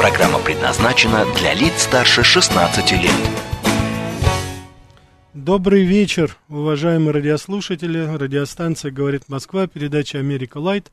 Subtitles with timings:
[0.00, 3.12] Программа предназначена для лиц старше 16 лет.
[5.34, 7.98] Добрый вечер, уважаемые радиослушатели.
[7.98, 10.90] Радиостанция «Говорит Москва», передача «Америка Лайт».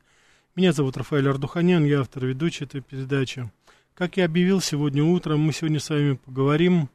[0.54, 3.50] Меня зовут Рафаэль Ардуханян, я автор ведущей этой передачи.
[3.94, 6.90] Как я объявил сегодня утром, мы сегодня с вами поговорим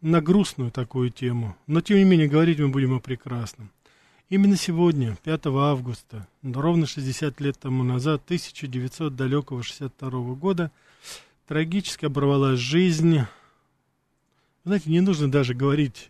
[0.00, 1.56] на грустную такую тему.
[1.66, 3.72] Но, тем не менее, говорить мы будем о прекрасном.
[4.28, 10.70] Именно сегодня, 5 августа, ровно 60 лет тому назад, 1900 далекого 62 года,
[11.50, 13.22] трагически оборвалась жизнь.
[14.64, 16.06] Знаете, не нужно даже говорить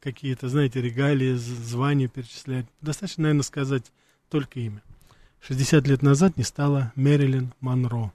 [0.00, 2.64] какие-то, знаете, регалии, звания перечислять.
[2.80, 3.92] Достаточно, наверное, сказать
[4.30, 4.82] только имя.
[5.42, 8.14] 60 лет назад не стала Мэрилин Монро.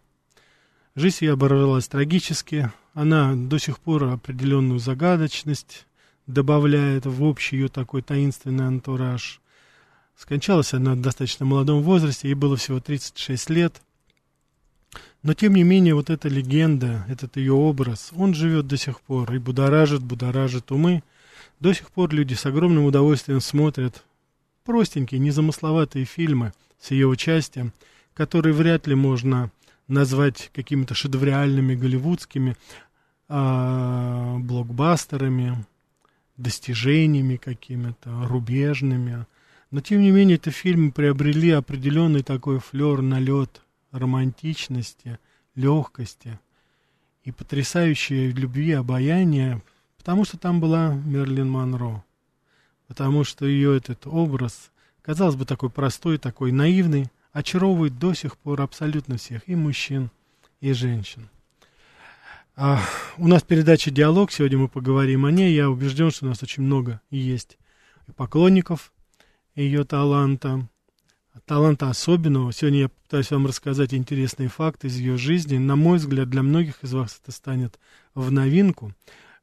[0.95, 2.72] Жизнь ее оборвалась трагически.
[2.95, 5.86] Она до сих пор определенную загадочность
[6.26, 9.42] добавляет в общий ее такой таинственный антураж.
[10.17, 13.80] Скончалась она в достаточно молодом возрасте, ей было всего 36 лет–
[15.24, 19.34] но, тем не менее, вот эта легенда, этот ее образ, он живет до сих пор
[19.34, 21.02] и будоражит, будоражит умы.
[21.62, 24.04] До сих пор люди с огромным удовольствием смотрят
[24.66, 27.72] простенькие, незамысловатые фильмы с ее участием,
[28.14, 29.50] которые вряд ли можно
[29.88, 32.58] назвать какими-то шедевриальными голливудскими
[33.30, 35.66] а, блокбастерами,
[36.36, 39.26] достижениями какими-то, рубежными.
[39.72, 43.62] Но, тем не менее, эти фильмы приобрели определенный такой флер, налет
[43.94, 45.19] романтичности,
[45.55, 46.39] легкости
[47.23, 49.61] и потрясающей любви, обаяния,
[49.97, 52.03] потому что там была Мерлин Монро,
[52.88, 54.71] потому что ее этот образ,
[55.02, 60.09] казалось бы, такой простой, такой наивный, очаровывает до сих пор абсолютно всех, и мужчин,
[60.59, 61.30] и женщин.
[62.55, 62.82] А,
[63.17, 66.64] у нас передача «Диалог», сегодня мы поговорим о ней, я убежден, что у нас очень
[66.64, 67.58] много есть
[68.15, 68.92] поклонников
[69.55, 70.67] ее таланта,
[71.45, 72.54] таланта особенного.
[72.54, 75.58] Сегодня я пытаюсь вам рассказать интересные факты из ее жизни.
[75.58, 77.80] На мой взгляд, для многих из вас это станет
[78.14, 78.94] в новинку.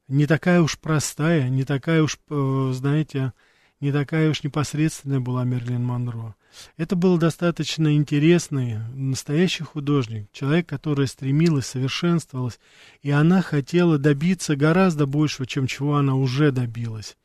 [0.07, 3.33] Не такая уж простая, не такая уж, э, знаете,
[3.79, 6.35] не такая уж непосредственная была Мерлин Монро.
[6.77, 12.59] Это был достаточно интересный, настоящий художник, человек, который стремилась, совершенствовалась,
[13.01, 17.15] и она хотела добиться гораздо большего, чем чего она уже добилась.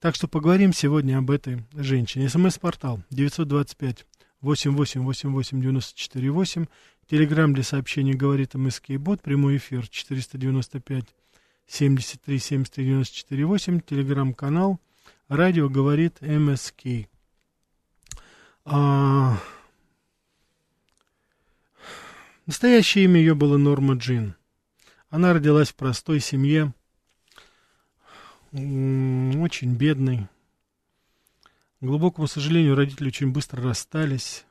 [0.00, 2.28] Так что поговорим сегодня об этой женщине.
[2.28, 4.06] СМС-портал 925
[4.42, 6.68] 888894
[7.08, 9.22] Телеграмм для сообщений говорит МСК Бот.
[9.22, 11.04] Прямой эфир 495
[11.66, 13.80] 73 73 94 8.
[13.80, 14.78] Телеграм-канал.
[15.28, 17.08] Радио говорит МСК.
[18.64, 19.36] А...
[22.46, 24.34] Настоящее имя ее было Норма Джин.
[25.08, 26.74] Она родилась в простой семье,
[28.52, 30.28] очень бедной,
[31.80, 34.44] к глубокому сожалению, родители очень быстро расстались.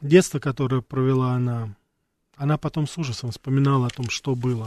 [0.00, 1.74] Детство, которое провела она,
[2.36, 4.64] она потом с ужасом вспоминала о том, что было.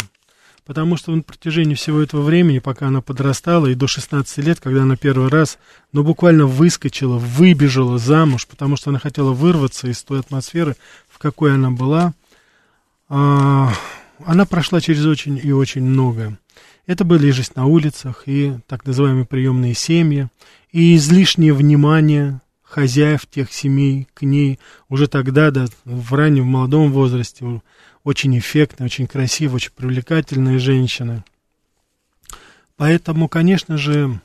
[0.66, 4.84] Потому что на протяжении всего этого времени, пока она подрастала, и до 16 лет, когда
[4.84, 5.58] она первый раз,
[5.92, 10.78] ну, буквально выскочила, выбежала замуж, потому что она хотела вырваться из той атмосферы,
[11.10, 12.14] в какой она была,
[13.10, 13.74] а,
[14.26, 16.38] она прошла через очень и очень многое.
[16.90, 20.28] Это были жизнь на улицах и так называемые приемные семьи,
[20.72, 27.62] и излишнее внимание хозяев тех семей к ней уже тогда, да, в раннем молодом возрасте,
[28.04, 31.24] очень эффектная, очень красивая, очень привлекательная женщина.
[32.76, 34.20] Поэтому, конечно же,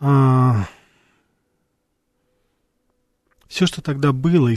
[0.00, 0.66] а,
[3.48, 4.56] все, что тогда было, и,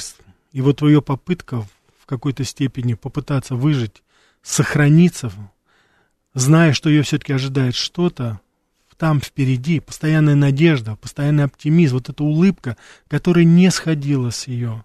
[0.53, 1.63] и вот ее попытка
[2.00, 4.03] в какой-то степени попытаться выжить,
[4.41, 5.30] сохраниться
[6.34, 8.40] зная, что ее все-таки ожидает что-то,
[8.98, 12.76] там впереди, постоянная надежда, постоянный оптимизм, вот эта улыбка,
[13.08, 14.84] которая не сходила с ее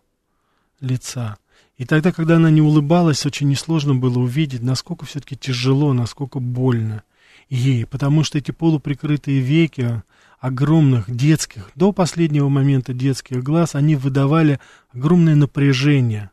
[0.80, 1.36] лица.
[1.76, 7.02] И тогда, когда она не улыбалась, очень несложно было увидеть, насколько все-таки тяжело, насколько больно
[7.48, 10.02] ей, потому что эти полуприкрытые веки
[10.38, 14.60] огромных детских, до последнего момента детских глаз, они выдавали
[14.92, 16.30] огромное напряжение,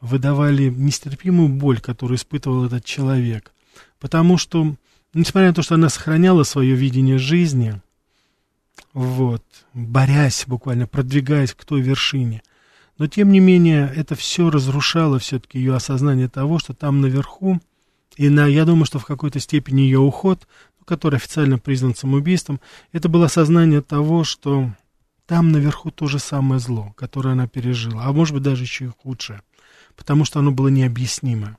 [0.00, 3.52] выдавали нестерпимую боль, которую испытывал этот человек.
[3.98, 4.74] Потому что,
[5.14, 7.80] несмотря на то, что она сохраняла свое видение жизни,
[8.92, 9.44] вот,
[9.74, 12.42] борясь буквально, продвигаясь к той вершине,
[12.98, 17.60] Но, тем не менее, это все разрушало все-таки ее осознание того, что там наверху,
[18.16, 20.48] и на, я думаю, что в какой-то степени ее уход,
[20.84, 22.60] который официально признан самоубийством,
[22.92, 24.70] это было осознание того, что
[25.26, 28.92] там наверху то же самое зло, которое она пережила, а может быть даже еще и
[29.02, 29.42] худшее,
[29.94, 31.58] потому что оно было необъяснимо.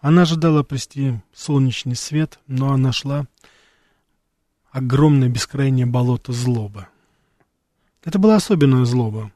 [0.00, 3.26] Она ожидала обрести солнечный свет, но она нашла
[4.70, 6.86] огромное бескрайнее болото злобы.
[8.04, 9.30] Это была особенная злоба.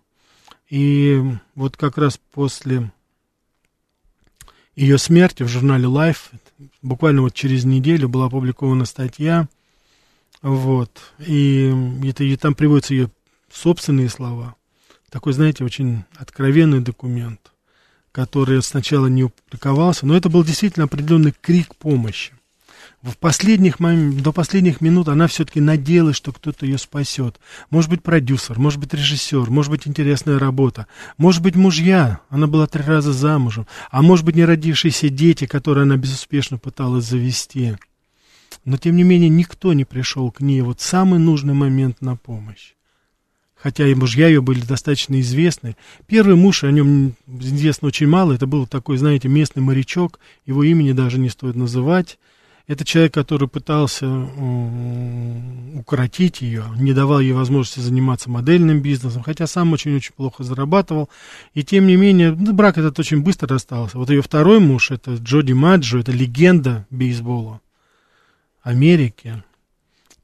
[0.69, 1.22] И
[1.54, 2.90] вот как раз после
[4.75, 6.32] ее смерти в журнале Life,
[6.82, 9.49] буквально вот через неделю была опубликована статья,
[10.42, 11.72] вот, и,
[12.04, 13.10] это, и там приводятся ее
[13.50, 14.54] собственные слова.
[15.08, 17.52] Такой, знаете, очень откровенный документ,
[18.16, 22.32] который сначала не опубликовался, но это был действительно определенный крик помощи
[23.02, 27.38] в последних, до последних минут она все-таки надеялась, что кто-то ее спасет.
[27.68, 30.86] Может быть, продюсер, может быть, режиссер, может быть, интересная работа,
[31.18, 35.98] может быть, мужья, она была три раза замужем, а может быть, неродившиеся дети, которые она
[35.98, 37.76] безуспешно пыталась завести.
[38.64, 42.75] Но, тем не менее, никто не пришел к ней вот самый нужный момент на помощь.
[43.56, 45.76] Хотя и мужья ее были достаточно известны.
[46.06, 50.92] Первый муж, о нем известно очень мало, это был такой, знаете, местный морячок, его имени
[50.92, 52.18] даже не стоит называть.
[52.68, 54.08] Это человек, который пытался
[55.74, 61.08] укоротить ее, не давал ей возможности заниматься модельным бизнесом, хотя сам очень-очень плохо зарабатывал.
[61.54, 63.98] И тем не менее, ну, брак этот очень быстро расстался.
[63.98, 67.60] Вот ее второй муж, это Джоди Маджо, это легенда бейсбола
[68.62, 69.44] Америки.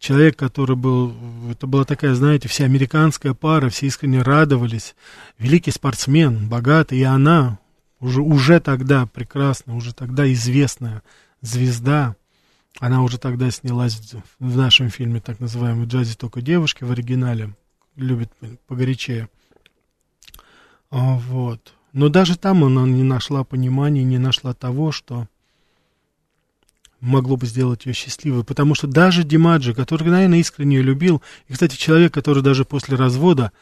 [0.03, 1.15] Человек, который был,
[1.49, 4.97] это была такая, знаете, вся американская пара, все искренне радовались.
[5.39, 7.61] Великий спортсмен, богатый, и она
[8.01, 11.05] уже, уже тогда прекрасная, уже тогда известная
[11.41, 12.17] звезда,
[12.81, 17.55] она уже тогда снялась в нашем фильме, так называемый «Джазе только девушки» в оригинале.
[17.95, 18.33] Любит
[18.67, 19.29] погорячее.
[20.91, 21.75] А, вот.
[21.93, 25.29] Но даже там она не нашла понимания, не нашла того, что
[27.03, 28.45] могло бы сделать ее счастливой.
[28.45, 32.97] Потому что даже Димаджи, который, наверное, искренне ее любил, и, кстати, человек, который даже после
[32.97, 33.53] развода,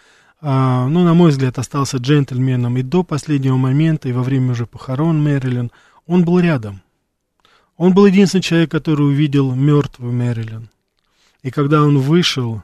[0.41, 4.67] а, ну, на мой взгляд, остался джентльменом и до последнего момента, и во время уже
[4.67, 5.71] похорон Мэрилин,
[6.07, 6.83] он был рядом.
[7.77, 10.69] Он был единственный человек, который увидел мертвую Мэрилин.
[11.43, 12.63] И когда он вышел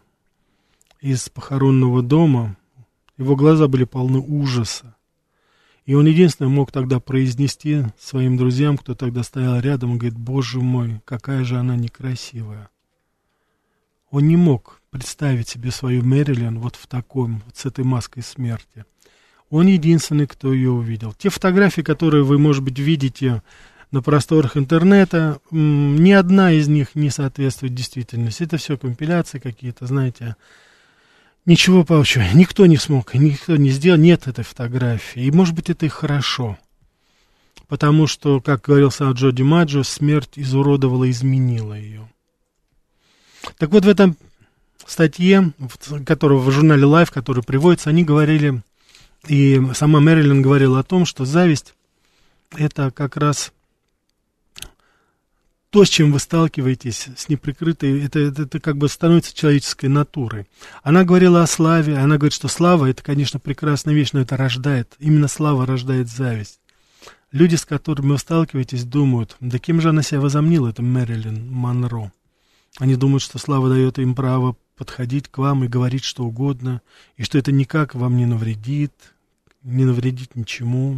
[1.00, 2.56] из похоронного дома,
[3.16, 4.95] его глаза были полны ужаса.
[5.86, 10.60] И он единственный мог тогда произнести своим друзьям, кто тогда стоял рядом, он говорит, боже
[10.60, 12.68] мой, какая же она некрасивая.
[14.10, 18.84] Он не мог представить себе свою Мэрилин вот в таком, вот с этой маской смерти.
[19.48, 21.12] Он единственный, кто ее увидел.
[21.12, 23.42] Те фотографии, которые вы, может быть, видите
[23.92, 25.38] на просторах интернета.
[25.52, 28.42] Ни одна из них не соответствует действительности.
[28.42, 30.34] Это все компиляции какие-то, знаете.
[31.46, 32.28] Ничего получше.
[32.34, 33.98] Никто не смог, никто не сделал.
[33.98, 35.22] Нет этой фотографии.
[35.22, 36.58] И, может быть, это и хорошо.
[37.68, 42.08] Потому что, как говорил сам Джо Димаджо, смерть изуродовала, изменила ее.
[43.58, 44.16] Так вот, в этом
[44.84, 45.52] статье,
[46.04, 48.62] которая в журнале Life, который приводится, они говорили,
[49.28, 51.74] и сама Мэрилин говорила о том, что зависть
[52.56, 53.52] это как раз
[55.76, 60.46] то, с чем вы сталкиваетесь, с неприкрытой, это, это, это как бы становится человеческой натурой.
[60.82, 64.94] Она говорила о славе, она говорит, что слава это, конечно, прекрасная вещь, но это рождает,
[65.00, 66.60] именно слава рождает зависть.
[67.30, 72.10] Люди, с которыми вы сталкиваетесь, думают, да кем же она себя возомнила, это Мэрилин Монро.
[72.78, 76.80] Они думают, что слава дает им право подходить к вам и говорить что угодно,
[77.18, 78.94] и что это никак вам не навредит,
[79.62, 80.96] не навредит ничему.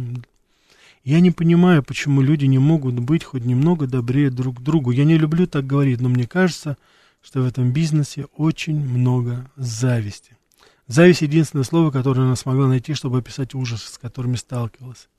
[1.09, 4.91] Я не понимаю, почему люди не могут быть хоть немного добрее друг к другу.
[4.91, 6.77] Я не люблю так говорить, но мне кажется,
[7.19, 10.37] что в этом бизнесе очень много зависти.
[10.85, 15.09] Зависть— единственное слово, которое она смогла найти, чтобы описать ужасы, с которыми сталкивалась.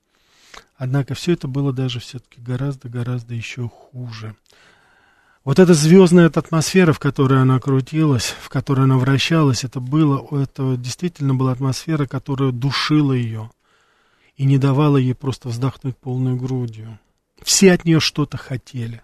[0.77, 4.37] Однако все это было даже все-таки гораздо-гораздо еще хуже.
[5.43, 10.77] Вот эта звездная атмосфера, в которой она крутилась, в которой она вращалась, это было, это
[10.77, 13.51] действительно была атмосфера, которая душила ее
[14.41, 16.99] и не давала ей просто вздохнуть полной грудью.
[17.43, 19.03] Все от нее что-то хотели.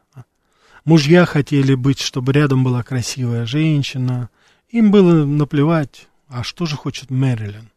[0.86, 4.30] Мужья хотели быть, чтобы рядом была красивая женщина.
[4.70, 7.68] Им было наплевать, а что же хочет Мэрилин.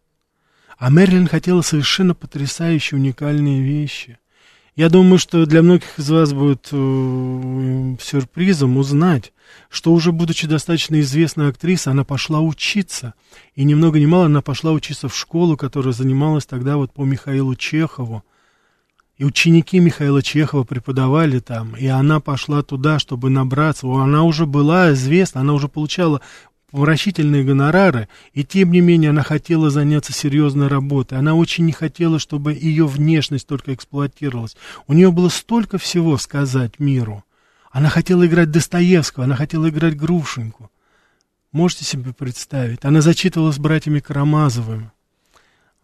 [0.77, 4.18] А Мэрилин хотела совершенно потрясающие, уникальные вещи–
[4.79, 9.33] я думаю, что для многих из вас будет э, сюрпризом узнать,
[9.69, 13.13] что уже будучи достаточно известной актрисой, она пошла учиться.
[13.55, 17.03] И ни много ни мало она пошла учиться в школу, которая занималась тогда вот по
[17.03, 18.23] Михаилу Чехову.
[19.17, 23.85] И ученики Михаила Чехова преподавали там, и она пошла туда, чтобы набраться.
[23.85, 26.21] Она уже была известна, она уже получала
[26.71, 31.17] вращительные гонорары, и тем не менее она хотела заняться серьезной работой.
[31.17, 34.55] Она очень не хотела, чтобы ее внешность только эксплуатировалась.
[34.87, 37.23] У нее было столько всего сказать миру.
[37.71, 40.71] Она хотела играть Достоевского, она хотела играть Грушеньку.
[41.51, 42.85] Можете себе представить?
[42.85, 44.91] Она зачитывала с братьями Карамазовыми.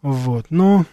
[0.02, 0.46] Вот.
[0.50, 0.86] Но,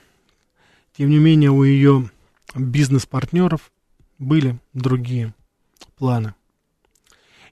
[0.97, 2.09] тем не менее, у ее
[2.55, 3.71] бизнес-партнеров
[4.17, 5.33] были другие
[5.97, 6.33] планы.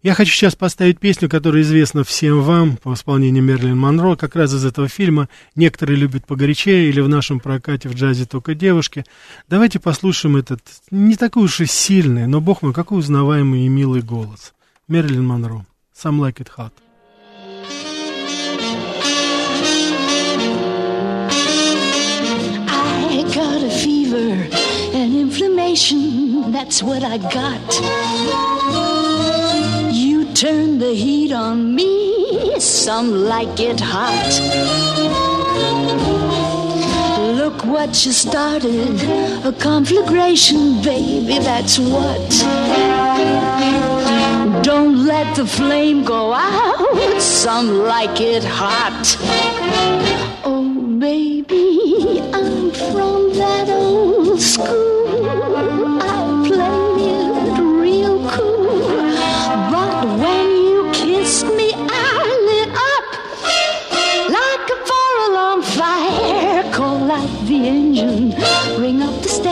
[0.03, 4.51] Я хочу сейчас поставить песню, которая известна всем вам по исполнению Мерлин Монро, как раз
[4.51, 5.29] из этого фильма.
[5.55, 9.05] Некоторые любят погорячее или в нашем прокате в джазе только девушки.
[9.47, 14.01] Давайте послушаем этот не такой уж и сильный, но, бог мой, какой узнаваемый и милый
[14.01, 14.53] голос.
[14.87, 15.67] Мерлин Монро.
[15.95, 16.73] Some like it hot.
[23.33, 24.45] Got a fever
[24.93, 28.60] and inflammation, that's what I got.
[30.41, 34.31] Turn the heat on me, some like it hot.
[37.37, 39.03] Look what you started,
[39.45, 42.29] a conflagration, baby, that's what.
[44.63, 50.00] Don't let the flame go out, some like it hot.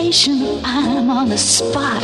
[0.09, 0.59] Up station.
[0.63, 2.01] I'm on the spot.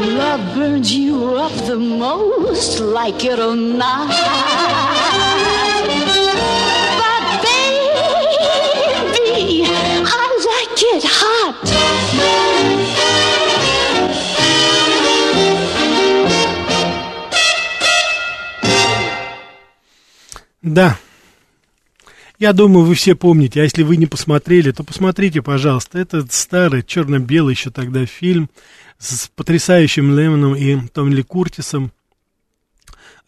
[0.00, 4.08] Love burns you up the most, like it or not.
[6.98, 8.04] But baby,
[9.66, 11.56] I like it hot.
[20.62, 21.01] Да.
[22.42, 26.00] Я думаю, вы все помните, а если вы не посмотрели, то посмотрите, пожалуйста.
[26.00, 28.50] Это старый, черно-белый еще тогда фильм
[28.98, 31.92] с потрясающим Лемоном и Томли Куртисом.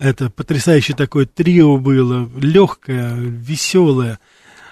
[0.00, 4.18] Это потрясающее такое трио было, легкое, веселое,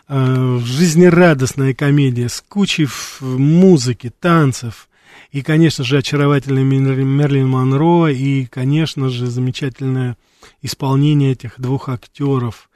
[0.08, 2.88] э, жизнерадостная комедия с кучей
[3.20, 4.88] музыки, танцев.
[5.30, 10.16] И, конечно же, очаровательный Мерлин Монро, и, конечно же, замечательное
[10.62, 12.68] исполнение этих двух актеров.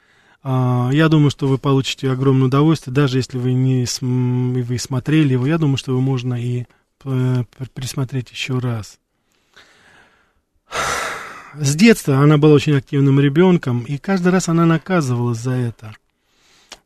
[0.49, 5.45] А, я думаю, что вы получите огромное удовольствие, даже если вы не вы смотрели его.
[5.45, 6.63] Я думаю, что его можно и
[7.03, 8.97] э, присмотреть еще раз.
[11.53, 15.93] С детства она была очень активным ребенком, и каждый раз она наказывалась за это.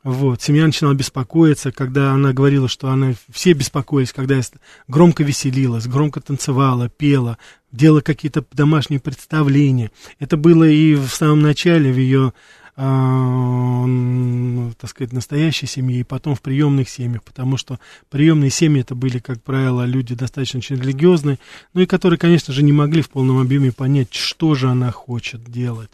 [0.04, 4.42] Вот, семья начинала беспокоиться, когда она говорила, что она, все беспокоились, когда я
[4.88, 7.38] громко веселилась, громко танцевала, пела,
[7.72, 9.92] делала какие-то домашние представления.
[10.18, 12.34] Это было и в самом начале в ее,
[12.78, 18.96] э, так сказать, настоящей семье, и потом в приемных семьях, потому что приемные семьи это
[18.96, 21.40] были, как правило, люди достаточно очень религиозные,
[21.74, 25.44] ну и которые, конечно же, не могли в полном объеме понять, что же она хочет
[25.44, 25.92] делать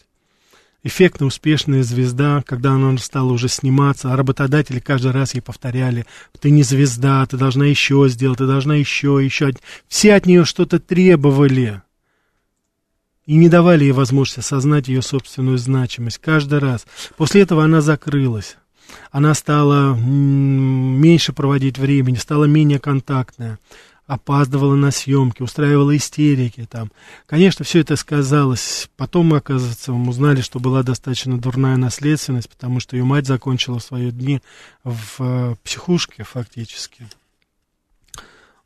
[0.83, 6.05] эффектно успешная звезда, когда она стала уже сниматься, а работодатели каждый раз ей повторяли,
[6.39, 9.51] ты не звезда, ты должна еще сделать, ты должна еще, еще.
[9.87, 11.81] Все от нее что-то требовали
[13.27, 16.87] и не давали ей возможности осознать ее собственную значимость каждый раз.
[17.15, 18.57] После этого она закрылась.
[19.11, 23.59] Она стала меньше проводить времени, стала менее контактная
[24.07, 26.91] опаздывала на съемки, устраивала истерики там.
[27.25, 28.89] Конечно, все это сказалось.
[28.95, 34.11] Потом оказывается, мы узнали, что была достаточно дурная наследственность, потому что ее мать закончила свои
[34.11, 34.41] дни
[34.85, 37.05] в э, психушке фактически.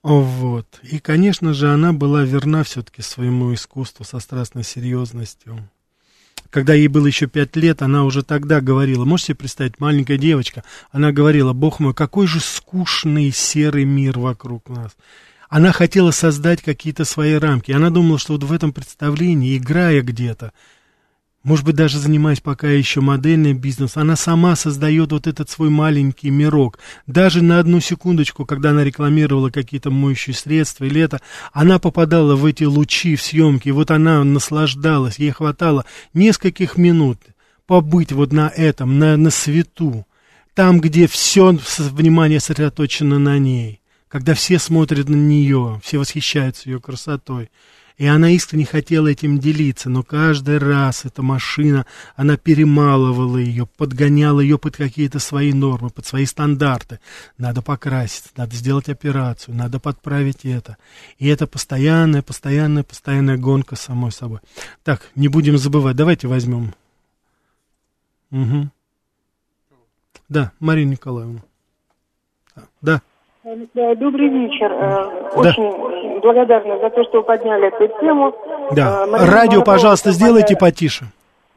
[0.04, 0.80] Вот.
[0.84, 5.70] И, конечно же, она была верна все-таки своему искусству со страстной серьезностью.
[6.50, 10.64] Когда ей было еще пять лет, она уже тогда говорила, можете себе представить, маленькая девочка,
[10.92, 14.92] она говорила, бог мой, какой же скучный серый мир вокруг нас.
[15.48, 17.72] Она хотела создать какие-то свои рамки.
[17.72, 20.52] Она думала, что вот в этом представлении, играя где-то,
[21.44, 26.30] может быть, даже занимаясь пока еще модельным бизнесом, она сама создает вот этот свой маленький
[26.30, 26.78] мирок.
[27.08, 31.20] Даже на одну секундочку, когда она рекламировала какие-то моющие средства или это,
[31.52, 37.20] она попадала в эти лучи в съемки, вот она наслаждалась, ей хватало нескольких минут
[37.66, 40.06] побыть вот на этом, на, на свету,
[40.54, 43.82] там, где все внимание сосредоточено на ней
[44.12, 47.50] когда все смотрят на нее, все восхищаются ее красотой.
[47.98, 54.40] И она искренне хотела этим делиться, но каждый раз эта машина, она перемалывала ее, подгоняла
[54.40, 57.00] ее под какие-то свои нормы, под свои стандарты.
[57.38, 60.78] Надо покраситься, надо сделать операцию, надо подправить это.
[61.18, 64.40] И это постоянная, постоянная, постоянная гонка самой собой.
[64.84, 66.74] Так, не будем забывать, давайте возьмем.
[68.32, 68.70] Угу.
[70.30, 71.42] Да, Марина Николаевна.
[72.82, 73.02] Да.
[73.44, 74.72] Добрый вечер.
[74.72, 76.20] Э, очень да.
[76.20, 78.36] благодарна за то, что вы подняли эту тему.
[78.72, 79.04] Да.
[79.04, 81.06] Э, Марина Радио, пожалуйста, сделайте потише.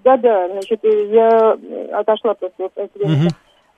[0.02, 1.58] Да, да, значит, я
[1.92, 3.28] отошла просто от угу.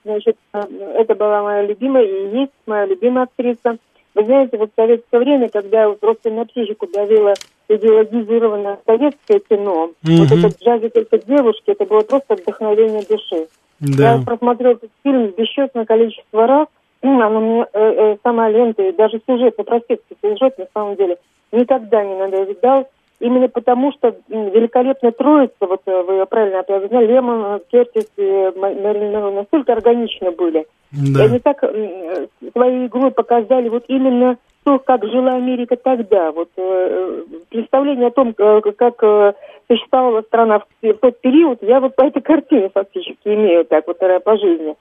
[0.04, 0.60] Значит, э,
[0.94, 3.78] это была моя любимая и есть моя любимая актриса.
[4.14, 7.34] Вы знаете, вот в советское время, когда просто на психику давила
[7.68, 9.92] идеологизированное советское кино, угу.
[10.02, 13.48] вот этот джазик только девушки, это было просто вдохновение души.
[13.80, 14.14] Да.
[14.14, 16.68] Я просмотрела этот фильм бесчетное количество раз,
[17.02, 21.18] она мне э, э, сама лента и даже сюжет, ну, простите, сюжет на самом деле
[21.52, 22.88] никогда не надоедал.
[23.18, 29.30] Именно потому, что великолепная троица, вот э, вы правильно определили, Лемон, Кертис и Мэрилин Монро
[29.30, 30.66] настолько органично были.
[30.92, 31.22] Да.
[31.22, 36.30] И они так э, своей игрой показали вот именно то, как жила Америка тогда.
[36.32, 39.32] Вот э, представление о том, э, как э,
[39.66, 43.96] существовала страна в, в тот период, я вот по этой картине фактически имею так вот
[44.02, 44.76] э, по жизни.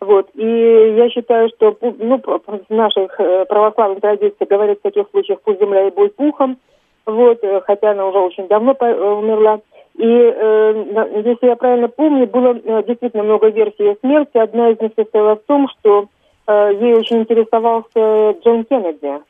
[0.00, 0.28] Вот.
[0.34, 5.60] И я считаю, что ну, в наших э, православных традициях говорят в таких случаях «пусть
[5.60, 6.58] земля и будет пухом»,
[7.04, 9.60] вот, э, хотя она уже очень давно э, умерла.
[9.96, 14.38] И э, если я правильно помню, было действительно много версий ее смерти.
[14.38, 16.06] Одна из них состояла в том, что
[16.46, 19.20] э, ей очень интересовался Джон Кеннеди.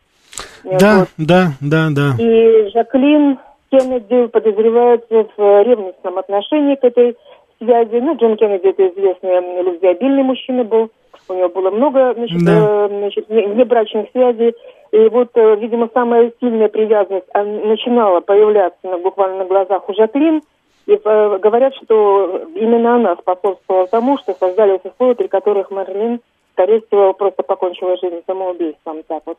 [0.65, 1.09] Да, вот.
[1.17, 2.15] да, да, да.
[2.23, 3.39] И Жаклин
[3.71, 7.17] Кеннеди подозревается в ревностном отношении к этой
[7.61, 7.97] связи.
[7.97, 10.91] Ну, Джон Кеннеди это известный любвеобильный мужчина был.
[11.29, 12.87] У него было много значит, да.
[12.87, 14.55] э, значит, внебрачных связей.
[14.93, 20.43] И вот, э, видимо, самая сильная привязанность начинала появляться на, буквально на глазах у Жаклин.
[20.87, 26.21] И э, говорят, что именно она способствовала тому, что создались условия, при которых Мерлин
[26.61, 29.03] скорее всего, просто покончила жизнь самоубийством.
[29.09, 29.39] Так вот.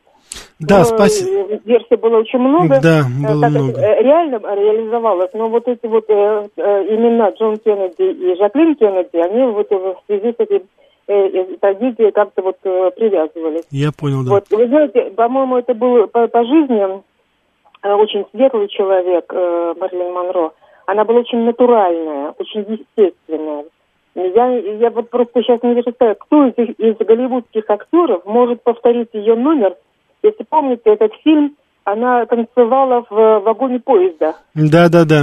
[0.58, 1.54] Да, но, спасибо.
[1.54, 2.80] Э, версий было очень много.
[2.82, 3.80] Да, было так, много.
[3.80, 9.70] Реально реализовалось, но вот эти вот э, имена Джон Кеннеди и Жаклин Кеннеди, они вот
[9.70, 10.62] в связи с этим
[11.08, 13.64] э, трагедией как-то вот э, привязывались.
[13.70, 14.30] Я понял, да.
[14.32, 17.02] Вот, вы знаете, по-моему, это был по, по жизни
[17.82, 20.52] э, очень светлый человек, э, Марлин Монро.
[20.86, 23.64] Она была очень натуральная, очень естественная.
[24.14, 29.34] Я, я вот просто сейчас не представляю, кто из, из голливудских актеров может повторить ее
[29.34, 29.74] номер.
[30.22, 34.36] Если помните этот фильм, она танцевала в вагоне поезда.
[34.54, 35.22] Да, да, да.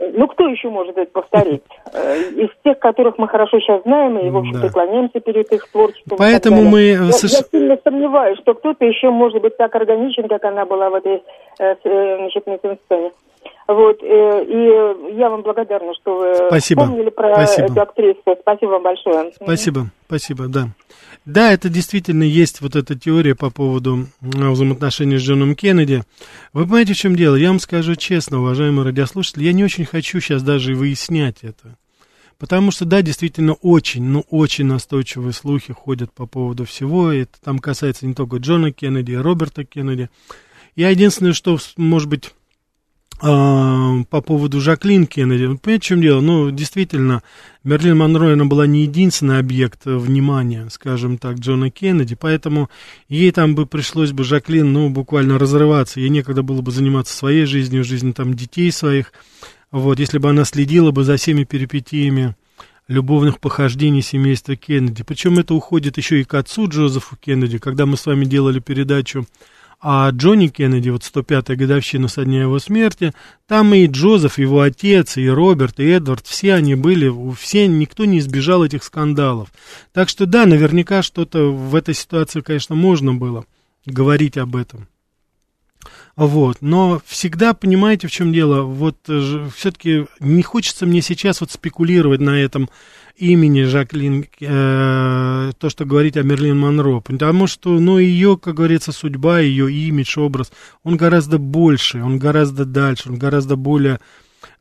[0.00, 1.62] Ну, кто еще может это повторить?
[1.92, 4.60] Э, из тех, которых мы хорошо сейчас знаем, и, в общем, да.
[4.60, 6.18] преклоняемся перед их творчеством.
[6.18, 6.80] Поэтому мы...
[6.82, 10.94] Я, я сильно сомневаюсь, что кто-то еще может быть так органичен, как она была в
[10.94, 11.22] этой
[11.58, 13.10] э, э значит, на сцене.
[13.66, 16.84] Вот, э, и я вам благодарна, что вы спасибо.
[16.84, 17.72] вспомнили про спасибо.
[17.72, 18.36] эту актрису.
[18.40, 19.32] Спасибо вам большое.
[19.34, 20.68] Спасибо, спасибо, да.
[21.26, 26.02] Да, это действительно есть вот эта теория по поводу взаимоотношений с Джоном Кеннеди.
[26.54, 27.36] Вы понимаете, в чем дело?
[27.36, 31.76] Я вам скажу честно, уважаемые радиослушатели, я не очень хочу сейчас даже выяснять это.
[32.38, 37.12] Потому что, да, действительно, очень, ну, очень настойчивые слухи ходят по поводу всего.
[37.12, 40.08] Это там касается не только Джона Кеннеди, и Роберта Кеннеди.
[40.76, 42.30] Я единственное, что, может быть,
[43.20, 45.56] а, по поводу Жаклин Кеннеди.
[45.56, 46.20] Понимаете, в чем дело?
[46.20, 47.22] Ну, действительно,
[47.64, 52.70] Мерлин Монро, она была не единственный объект внимания, скажем так, Джона Кеннеди, поэтому
[53.08, 56.00] ей там бы пришлось бы, Жаклин, ну, буквально разрываться.
[56.00, 59.12] Ей некогда было бы заниматься своей жизнью, жизнью там детей своих.
[59.70, 62.36] Вот, если бы она следила бы за всеми перипетиями
[62.88, 65.04] любовных похождений семейства Кеннеди.
[65.04, 69.26] Причем это уходит еще и к отцу Джозефу Кеннеди, когда мы с вами делали передачу
[69.80, 73.12] а Джонни Кеннеди, вот 105-я годовщина со дня его смерти,
[73.46, 78.18] там и Джозеф, его отец, и Роберт, и Эдвард, все они были, все, никто не
[78.18, 79.50] избежал этих скандалов.
[79.92, 83.44] Так что да, наверняка что-то в этой ситуации, конечно, можно было
[83.86, 84.88] говорить об этом.
[86.16, 91.52] Вот, но всегда понимаете, в чем дело, вот э, все-таки не хочется мне сейчас вот
[91.52, 92.68] спекулировать на этом
[93.18, 98.92] имени Жаклин, э, то, что говорить о Мерлин Монро, потому что, ну, ее, как говорится,
[98.92, 100.52] судьба, ее имидж, образ,
[100.84, 104.00] он гораздо больше, он гораздо дальше, он гораздо более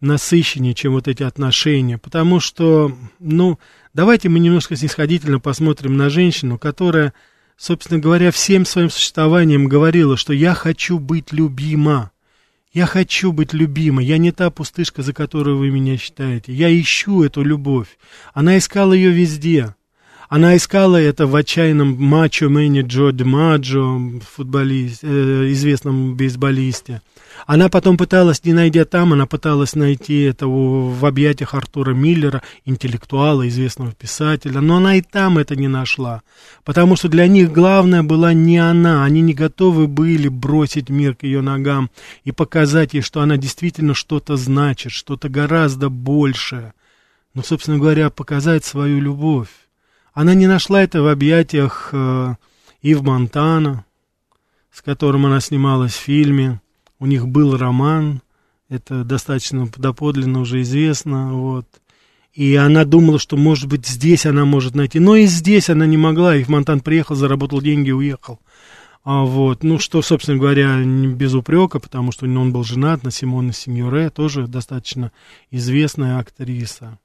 [0.02, 3.60] насыщеннее, чем вот эти отношения, потому что, ну,
[3.94, 7.14] давайте мы немножко снисходительно посмотрим на женщину, которая
[7.58, 12.12] собственно говоря, всем своим существованием говорила, что я хочу быть любима.
[12.74, 16.54] Я хочу быть любима, я не та пустышка, за которую вы меня считаете.
[16.54, 17.98] Я ищу эту любовь.
[18.34, 19.74] Она искала ее везде.
[20.30, 27.02] Она искала это в отчаянном мачо-мэне Джо Маджо, футболист, э, известном бейсболисте.
[27.46, 33.48] Она потом пыталась, не найдя там, она пыталась найти это в объятиях Артура Миллера, интеллектуала,
[33.48, 36.24] известного писателя, но она и там это не нашла,
[36.64, 41.24] потому что для них главное была не она, они не готовы были бросить мир к
[41.24, 41.92] ее ногам
[42.24, 46.74] и показать ей, что она действительно что-то значит, что-то гораздо большее,
[47.34, 49.50] ну, собственно говоря, показать свою любовь.
[50.14, 52.36] Она не нашла это в объятиях э,
[52.82, 53.86] Ив Монтана,
[54.72, 56.60] с которым она снималась в фильме,
[57.00, 58.22] у них был роман,
[58.70, 61.68] это достаточно доподлинно уже известно, вот.
[62.34, 65.00] И она думала, что, может быть, здесь она может найти.
[65.00, 66.36] Но и здесь она не могла.
[66.36, 68.40] И в Монтан приехал, заработал деньги и уехал.
[69.04, 73.54] А вот, ну, что, собственно говоря, без упрека, потому что он был женат на Симоне
[73.54, 75.12] Синьоре, тоже достаточно
[75.50, 77.00] известная актриса.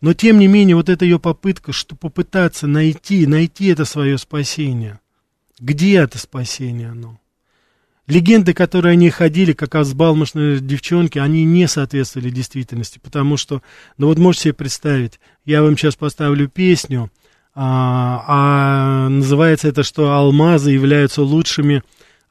[0.00, 5.00] Но, тем не менее, вот эта ее попытка, что попытаться найти, найти это свое спасение.
[5.58, 7.18] Где это спасение оно?
[8.06, 13.62] Легенды, которые они ходили, как взбалмошные девчонки, они не соответствовали действительности, потому что,
[13.98, 17.10] ну вот можете себе представить, я вам сейчас поставлю песню,
[17.54, 21.82] а, а называется это, что алмазы являются лучшими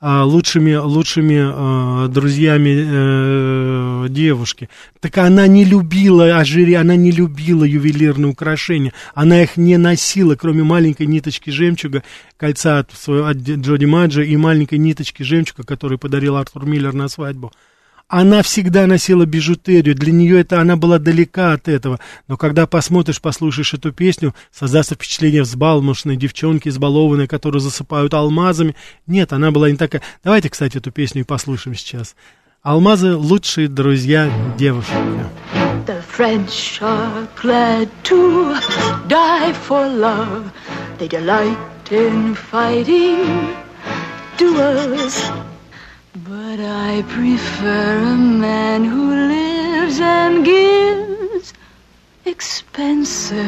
[0.06, 4.70] лучшими, лучшими а, друзьями а, девушки.
[5.00, 8.94] Так она не любила ожерелье, она не любила ювелирные украшения.
[9.16, 12.04] Она их не носила, кроме маленькой ниточки жемчуга,
[12.38, 17.52] кольца от, от Джоди Маджа и маленькой ниточки жемчуга, который подарил Артур Миллер на свадьбу.
[18.08, 22.00] Она всегда носила бижутерию, для нее это она была далека от этого.
[22.28, 28.76] Но когда посмотришь, послушаешь эту песню, создастся впечатление взбалмошной девчонки, избалованной, которую засыпают алмазами.
[29.08, 30.04] Нет, она была не такая.
[30.24, 32.16] Давайте, кстати, эту песню и послушаем сейчас.
[32.62, 34.94] Алмазы— лучшие друзья девушек.
[35.88, 38.56] The French are glad to
[39.08, 40.52] die for love.
[41.00, 41.58] They delight
[41.92, 43.56] in fighting
[44.38, 45.32] duels.
[46.24, 51.54] But I prefer a man who lives and gives
[52.24, 53.44] expensive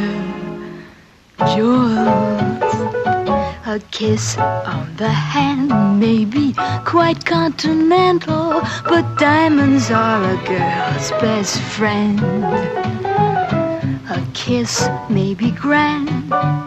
[1.55, 2.73] jewels.
[3.65, 6.53] A kiss on the hand may be
[6.83, 12.19] quite continental, but diamonds are a girl's best friend.
[14.09, 16.66] A kiss may be grand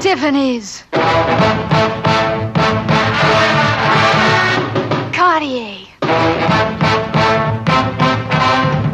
[0.00, 0.82] Tiffany's.
[5.12, 5.86] Cartier.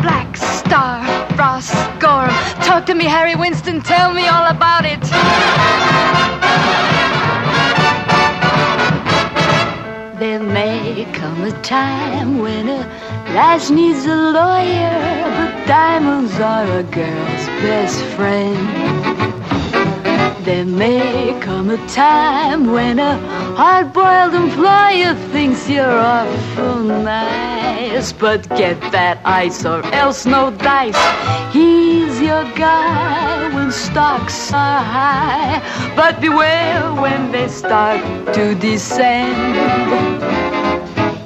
[0.03, 1.05] Black Star,
[1.37, 2.35] Ross Gorham.
[2.64, 3.81] Talk to me, Harry Winston.
[3.83, 5.01] Tell me all about it.
[10.19, 12.79] There may come a time when a
[13.33, 19.06] lass needs a lawyer, but diamonds are a girl's best friend.
[20.46, 23.18] There may come a time when a
[23.56, 28.12] hard-boiled employer thinks you're awful nice.
[28.12, 31.02] But get that ice or else no dice.
[31.52, 35.61] He's your guy when stocks are high.
[35.96, 38.00] But beware when they start
[38.35, 39.35] to descend.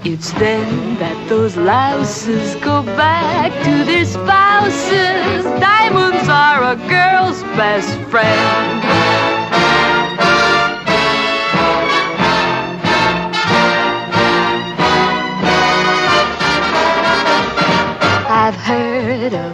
[0.02, 5.44] It's then that those louses go back to their spouses.
[5.60, 8.79] Diamonds are a girl's best friend.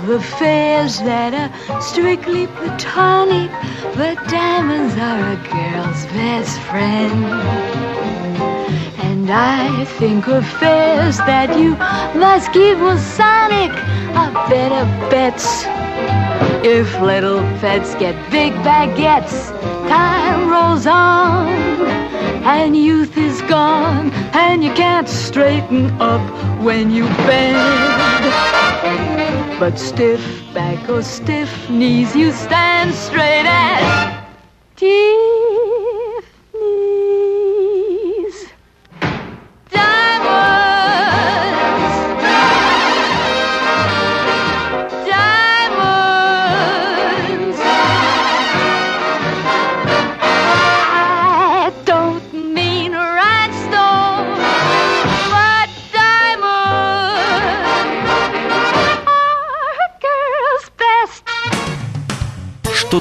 [0.09, 3.51] Of affairs that are strictly platonic,
[3.97, 7.25] but diamonds are a girl's best friend.
[9.03, 11.75] And I think affairs that you
[12.21, 13.73] must keep Masonic
[14.15, 15.65] are better bets.
[16.65, 19.51] If little pets get big baguettes,
[19.89, 21.49] time rolls on,
[22.45, 26.23] and youth is gone, and you can't straighten up
[26.63, 29.26] when you bend.
[29.59, 30.21] But stiff
[30.53, 34.27] back or stiff knees, you stand straight as
[34.77, 35.36] Tiffany's.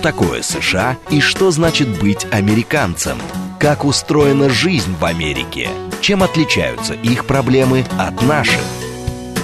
[0.06, 3.18] Такое США и что значит быть американцем,
[3.60, 5.68] как устроена жизнь в Америке,
[6.00, 8.62] чем отличаются их проблемы от наших.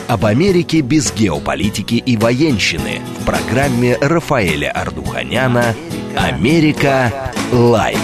[0.08, 5.74] Об Америке без геополитики и военщины в программе Рафаэля Ардуханяна
[6.16, 7.32] «Америка.
[7.52, 7.98] Light».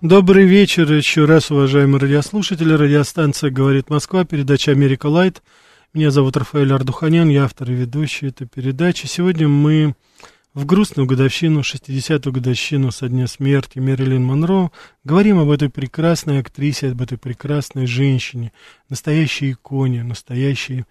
[0.00, 2.72] Добрый вечер еще раз, уважаемые радиослушатели.
[2.72, 5.42] Радиостанция «Говорит Москва», передача «Америка Light».
[5.92, 9.04] Меня зовут Рафаэль Ардуханян, я автор и ведущий этой передачи.
[9.04, 9.94] Сегодня мы
[10.54, 14.70] в грустную годовщину, 60-ю годовщину со дня смерти Мэрилин Монро
[15.04, 18.52] говорим об этой прекрасной актрисе, об этой прекрасной женщине,
[18.88, 20.84] настоящей иконе, настоящей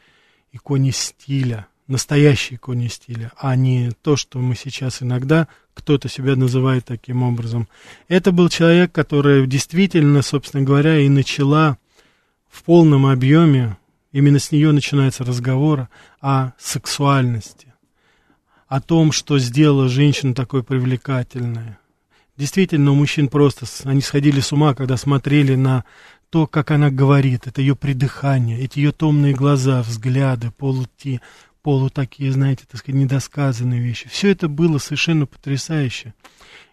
[0.51, 6.85] иконе стиля, настоящей иконе стиля, а не то, что мы сейчас иногда кто-то себя называет
[6.85, 7.67] таким образом.
[8.07, 11.77] Это был человек, который действительно, собственно говоря, и начала
[12.49, 13.77] в полном объеме,
[14.11, 15.89] именно с нее начинается разговор
[16.21, 17.66] о сексуальности,
[18.67, 21.77] о том, что сделала женщину такой привлекательной.
[22.36, 25.86] Действительно, у мужчин просто, они сходили с ума, когда смотрели на
[26.30, 31.21] то, как она говорит, это ее придыхание, эти ее томные глаза, взгляды, полути,
[31.63, 34.08] полу такие, знаете, так сказать, недосказанные вещи.
[34.10, 36.13] Все это было совершенно потрясающе.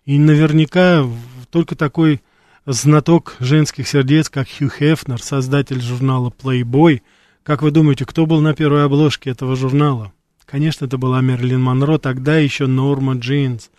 [0.04, 1.09] И наверняка
[1.50, 2.20] только такой
[2.66, 7.00] знаток женских сердец, как Хью Хефнер, создатель журнала Playboy,
[7.42, 10.12] как вы думаете, кто был на первой обложке этого журнала?
[10.46, 13.70] Конечно, это была Мерлин Монро, тогда еще Норма Джинс.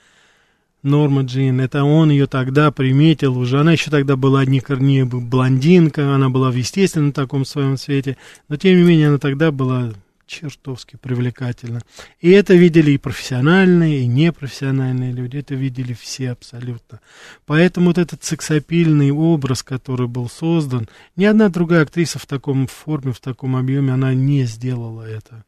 [0.84, 3.60] Норма Джин, это он ее тогда приметил уже.
[3.60, 8.18] Она еще тогда была не, не блондинка, она была в естественном таком своем цвете,
[8.50, 9.94] но тем не менее она тогда была
[10.28, 11.82] чертовски привлекательно.
[12.20, 17.00] И это видели и профессиональные, и непрофессиональные люди, это видели все абсолютно.
[17.46, 23.12] Поэтому вот этот сексапильный образ, который был создан, ни одна другая актриса в таком форме,
[23.12, 25.44] в таком объеме, она не сделала это.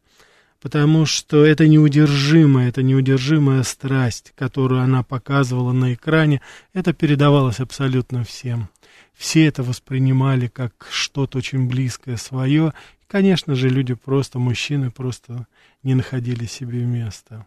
[0.60, 6.40] Потому что это неудержимая, это неудержимая страсть, которую она показывала на экране,
[6.72, 8.68] это передавалось абсолютно всем.
[9.16, 12.72] Все это воспринимали как что-то очень близкое свое,
[13.08, 15.46] Конечно же, люди просто, мужчины просто
[15.82, 17.46] не находили себе места.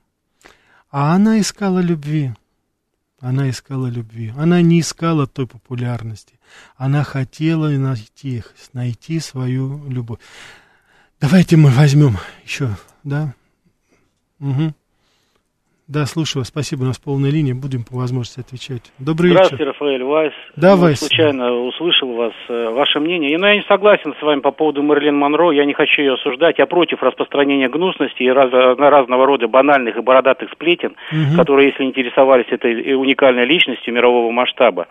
[0.90, 2.34] А она искала любви.
[3.20, 4.34] Она искала любви.
[4.36, 6.40] Она не искала той популярности.
[6.76, 8.44] Она хотела найти,
[8.74, 10.20] найти свою любовь.
[11.20, 13.34] Давайте мы возьмем еще, да?
[14.40, 14.74] Угу.
[15.88, 18.94] Да, слушаю, спасибо, у нас полная линия, будем по возможности отвечать.
[18.98, 19.74] Добрый Здравствуйте, вечер.
[19.78, 20.32] Рафаэль Вайс.
[20.56, 21.00] Да, ну, Вайс.
[21.00, 23.34] Случайно услышал вас, э, ваше мнение.
[23.34, 26.14] И, ну, я не согласен с вами по поводу Мерлин Монро, я не хочу ее
[26.14, 31.36] осуждать, я против распространения гнусности и раз, разного рода банальных и бородатых сплетен, Мгм.
[31.36, 34.88] которые, если интересовались этой уникальной личностью мирового масштаба,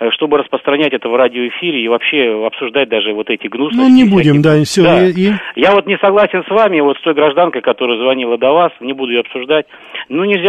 [0.00, 3.80] э, чтобы распространять это в радиоэфире и вообще обсуждать даже вот эти гнусности.
[3.80, 4.32] Ну, не всякие.
[4.34, 4.82] будем, да, все.
[4.82, 5.06] Да.
[5.06, 8.50] И, и- Я вот не согласен с вами, вот с той гражданкой, которая звонила до
[8.52, 9.64] вас, не буду ее обсуждать.
[10.10, 10.41] Ну, нельзя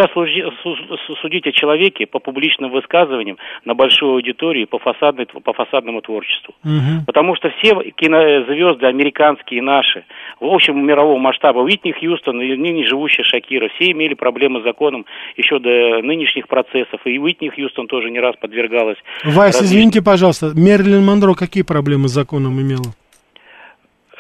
[0.64, 6.54] су- судить о человеке по публичным высказываниям на большую аудиторию по, фасадной, по фасадному творчеству.
[6.64, 7.06] Мгм.
[7.06, 10.06] Потому что все кинозвезды американские наши,
[10.40, 15.06] в общем мирового масштаба, Уитни Хьюстон и ныне живущая Шакира, все имели проблемы с законом
[15.38, 17.00] еще до нынешних процессов.
[17.06, 18.98] И Уитни Хьюстон тоже не раз подвергалась.
[19.24, 22.94] Вайс, различным- извините, пожалуйста, Мерлин Монро какие проблемы с законом имела?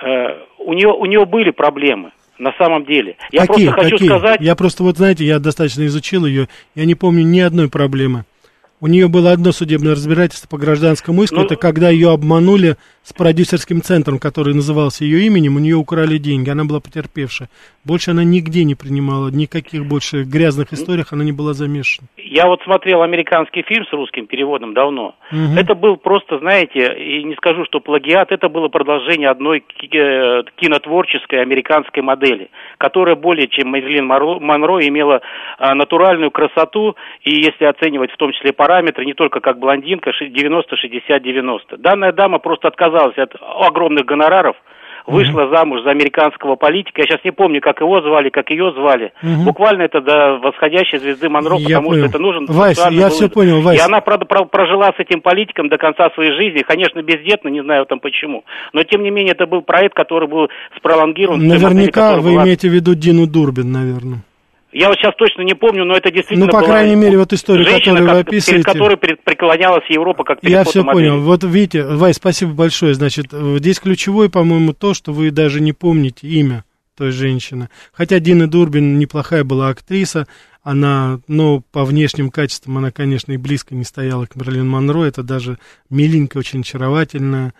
[0.01, 2.11] Э, у, нее, у нее были проблемы.
[2.43, 3.15] На самом деле.
[3.31, 4.09] Я какие, просто хочу какие?
[4.09, 4.41] сказать...
[4.41, 8.25] Я просто, вот знаете, я достаточно изучил ее, я не помню ни одной проблемы.
[8.81, 13.11] У нее было одно судебное разбирательство по гражданскому иску, Ну- это когда ее обманули с
[13.11, 17.49] продюсерским центром, который назывался ее именем, у нее украли деньги, она была потерпевшая.
[17.83, 22.07] Больше она нигде не принимала, никаких больше грязных историях она не была замешана.
[22.15, 25.15] Я вот смотрел американский фильм с русским переводом давно.
[25.31, 25.57] Мгм.
[25.57, 31.41] Это был просто, знаете, и не скажу, что плагиат, это было продолжение одной э, кинотворческой
[31.41, 35.21] американской модели, которая более чем Мэрилин Монро имела
[35.59, 40.29] а, натуральную красоту, и если оценивать в том числе параметры, не только как блондинка, ши-
[40.29, 41.77] 90-60-90.
[41.77, 43.35] Данная дама просто отказалась от
[43.67, 44.55] огромных гонораров,
[45.05, 47.01] вышла замуж за американского политика.
[47.01, 49.11] Я сейчас не помню, как его звали, как ее звали.
[49.21, 49.43] Мгм.
[49.43, 52.01] Буквально это до восходящей звезды Монро, Я потому понял.
[52.03, 53.33] что это нужен социальный я был вызов.
[53.33, 53.81] понял, Вайс.
[53.81, 57.61] И она, правда, про- прожила с этим политиком до конца своей жизни, конечно, бездетно, не
[57.61, 58.45] знаю там почему.
[58.71, 61.45] Но, тем не менее, это был проект, который был спролонгирован.
[61.45, 62.43] Наверняка которая вы была.
[62.45, 64.19] имеете в виду Дину Дурбин, наверное.
[64.73, 67.31] Я вот сейчас точно не помню, но это действительно Ну, по была крайней мере, вот
[67.33, 68.63] историю, женщина, которую вы как- описываете.
[68.63, 71.21] перед которой преклонялась Европа как Я все понял.
[71.21, 72.93] Вот видите, Вай, спасибо большое.
[72.95, 76.63] Значит, э, здесь ключевое, по-моему, то, что вы даже не помните имя
[76.97, 77.69] той женщины.
[77.91, 80.27] Хотя Дина Дурбин неплохая была актриса,
[80.63, 85.23] она, ну, по внешним качествам она, конечно, и близко не стояла к Мерлин Монро, это
[85.23, 85.57] даже
[85.89, 87.53] миленькая, очень очаровательная,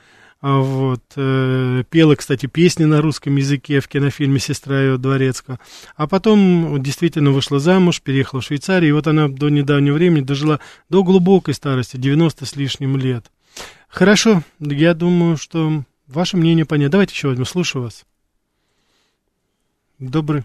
[0.44, 1.00] Вот.
[1.16, 5.58] э, Пела, кстати, песни на русском языке в кинофильме «Сестра ее дворецкого».
[5.96, 10.60] А потом действительно вышла замуж, переехала в Швейцарию, и вот она до недавнего времени дожила
[10.90, 13.32] до глубокой старости, 90 с лишним лет.
[13.88, 16.92] Хорошо, я думаю, что ваше мнение понятно.
[16.92, 18.04] Давайте еще возьмем, слушаю вас.
[19.98, 20.44] Добрый.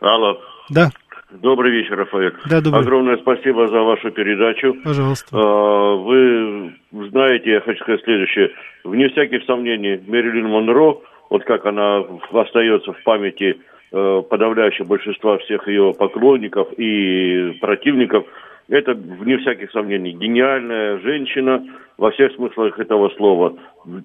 [0.00, 0.36] Алло.
[0.68, 0.92] Да,
[1.40, 2.34] Добрый вечер, Рафаэль.
[2.50, 2.82] Да, добрый.
[2.82, 4.76] Огромное спасибо за вашу передачу.
[4.84, 5.28] пожалуйста.
[5.32, 8.50] А, Вы знаете, я хочу сказать следующее.
[8.84, 10.98] Вне всяких сомнений, Мэрилин Монро,
[11.30, 13.56] вот как она остается в памяти
[13.92, 18.26] э, подавляющего большинства всех ее поклонников и противников,
[18.68, 21.64] это, вне всяких сомнений, гениальная женщина
[21.98, 23.54] во всех смыслах этого слова.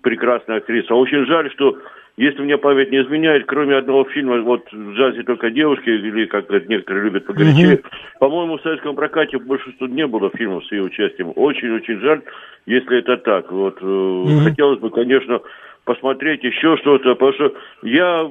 [0.01, 0.93] Прекрасная актриса.
[0.93, 1.77] Очень жаль, что,
[2.17, 6.49] если мне память не изменяет, кроме одного фильма, вот в джазе только девушки, или как
[6.49, 7.81] это некоторые любят погорячее,
[8.19, 11.31] по-моему, в советском прокате большинство не было фильмов с ее участием.
[11.35, 12.21] Очень-очень жаль,
[12.65, 13.51] если это так.
[13.51, 15.41] Вот э, хотелось бы, конечно,
[15.85, 17.53] посмотреть еще что-то, потому что
[17.83, 18.29] я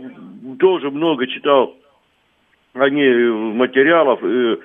[0.59, 1.77] тоже много читал
[2.75, 4.57] о ней материалов, э,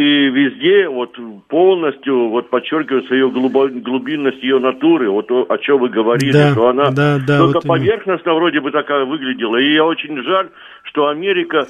[0.00, 1.14] и везде вот
[1.48, 6.52] полностью вот подчеркивается ее глубо- глубинность ее натуры, вот то, о чем вы говорили, Да,
[6.52, 7.78] что она да, да, только вот именно.
[7.78, 9.56] поверхностно вроде бы такая выглядела.
[9.56, 10.48] И я очень жаль,
[10.84, 11.66] что Америка,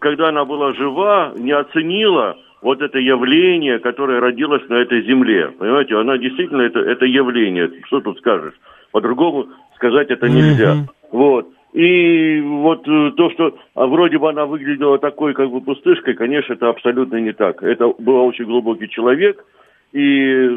[0.00, 5.50] когда она была жива, не оценила вот это явление, которое родилось на этой земле.
[5.58, 7.70] Понимаете, она действительно это, это явление.
[7.86, 8.54] Что тут скажешь?
[8.92, 10.74] По-другому сказать это нельзя.
[10.74, 10.88] Мгм.
[11.12, 11.48] Вот.
[11.74, 16.52] И вот э, то, что а, вроде бы она выглядела такой как бы пустышкой, конечно,
[16.52, 17.64] это абсолютно не так.
[17.64, 19.44] Это был очень глубокий человек,
[19.92, 20.48] и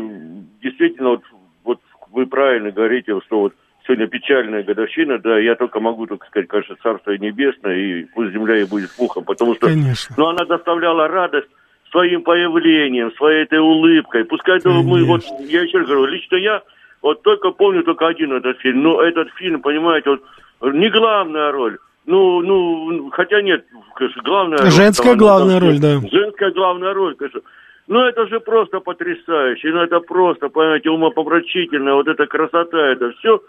[0.62, 1.22] действительно, вот,
[1.64, 1.80] вот
[2.12, 3.54] вы правильно говорите, что вот
[3.88, 8.58] сегодня печальная годовщина, да, я только могу только сказать, конечно, Царство Небесное, и пусть земля
[8.58, 10.14] ей будет пухом, потому что Конечно.
[10.20, 11.50] но она доставляла радость
[11.90, 14.24] своим появлением, своей этой улыбкой.
[14.26, 16.62] Пускай это мы, вот, я еще раз говорю, лично я
[17.02, 18.84] вот только помню только один этот фильм.
[18.84, 20.22] Но этот фильм, понимаете, вот
[20.62, 21.78] не главная роль.
[22.06, 23.66] Ну, ну, хотя нет,
[23.96, 24.72] конечно, главная роль.
[24.72, 26.00] Женская там, главная там, роль, да.
[26.10, 27.42] Женская главная роль, конечно.
[27.88, 29.70] Ну, это же просто потрясающе.
[29.72, 31.96] Ну, это просто, понимаете, умопомрачительно.
[31.96, 33.42] Вот эта красота, это все.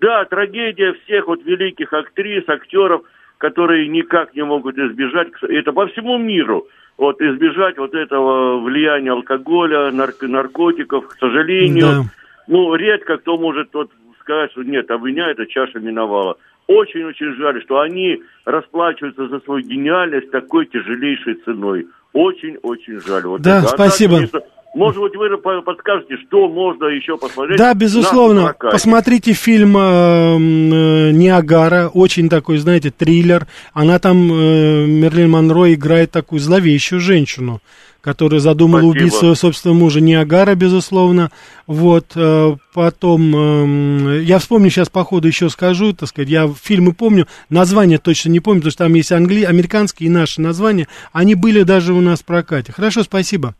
[0.00, 3.02] Да, трагедия всех вот великих актрис, актеров,
[3.38, 9.90] которые никак не могут избежать, это по всему миру, вот избежать вот этого влияния алкоголя,
[9.90, 11.86] нарк- наркотиков, к сожалению.
[11.86, 12.02] Да.
[12.48, 13.90] Ну, редко кто может вот
[14.24, 16.36] сказать, что нет, а меня эта чаша миновала.
[16.66, 21.86] Очень-очень жаль, что они расплачиваются за свою гениальность такой тяжелейшей ценой.
[22.14, 23.24] Очень-очень жаль.
[23.24, 23.66] Вот Да, это.
[23.66, 24.14] А так, спасибо.
[24.16, 24.40] конечно,
[24.74, 27.58] может быть, вы по- подскажете, что можно еще посмотреть?
[27.58, 28.54] Да, безусловно.
[28.58, 33.46] Посмотрите фильм э, э, Ниагара, очень такой, знаете, триллер.
[33.72, 37.60] Она там, э, Мерлин Монро играет такую зловещую женщину,
[38.04, 39.02] которая задумала Спасибо.
[39.02, 40.00] убить своего собственного мужа.
[40.02, 41.30] Ниагара, безусловно.
[41.66, 46.92] Вот, э, потом, эм, я вспомню сейчас по ходу еще скажу, так сказать, я фильмы
[46.92, 49.44] помню, название точно не помню, потому что там есть англи...
[49.44, 52.72] американские и наши названия, они были даже у нас в прокате.
[52.72, 53.54] Хорошо, спасибо.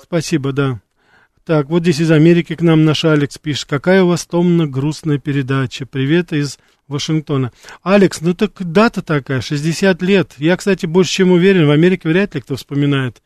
[0.00, 0.80] Спасибо, да.
[1.44, 3.66] Так, вот здесь из Америки к нам наш Алекс пишет.
[3.68, 5.84] Какая у вас томно-грустная передача.
[5.84, 7.50] Привет из Вашингтона.
[7.82, 10.34] Алекс, ну так дата такая, 60 лет.
[10.38, 13.20] Я, кстати, больше чем уверен, в Америке вряд ли кто вспоминает